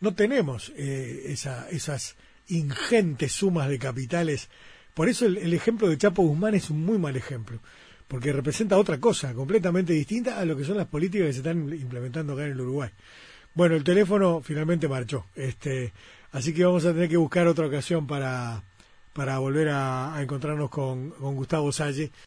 no 0.00 0.14
tenemos 0.14 0.72
eh, 0.76 1.26
esa, 1.26 1.68
esas 1.70 2.16
ingentes 2.48 3.32
sumas 3.32 3.68
de 3.68 3.78
capitales. 3.78 4.48
Por 4.94 5.08
eso 5.08 5.26
el, 5.26 5.54
ejemplo 5.54 5.88
de 5.88 5.98
Chapo 5.98 6.22
Guzmán 6.22 6.54
es 6.54 6.70
un 6.70 6.84
muy 6.84 6.98
mal 6.98 7.16
ejemplo, 7.16 7.60
porque 8.08 8.32
representa 8.32 8.76
otra 8.76 8.98
cosa 8.98 9.34
completamente 9.34 9.92
distinta 9.92 10.38
a 10.38 10.44
lo 10.44 10.56
que 10.56 10.64
son 10.64 10.76
las 10.76 10.88
políticas 10.88 11.28
que 11.28 11.32
se 11.34 11.38
están 11.38 11.72
implementando 11.72 12.32
acá 12.32 12.44
en 12.44 12.52
el 12.52 12.60
Uruguay. 12.60 12.90
Bueno, 13.54 13.76
el 13.76 13.84
teléfono 13.84 14.40
finalmente 14.42 14.88
marchó, 14.88 15.26
este, 15.34 15.92
así 16.32 16.52
que 16.52 16.64
vamos 16.64 16.84
a 16.84 16.92
tener 16.92 17.08
que 17.08 17.16
buscar 17.16 17.46
otra 17.46 17.66
ocasión 17.66 18.06
para, 18.06 18.62
para 19.12 19.38
volver 19.38 19.68
a, 19.70 20.16
encontrarnos 20.20 20.70
con, 20.70 21.10
con 21.10 21.34
Gustavo 21.36 21.72
Salle. 21.72 22.10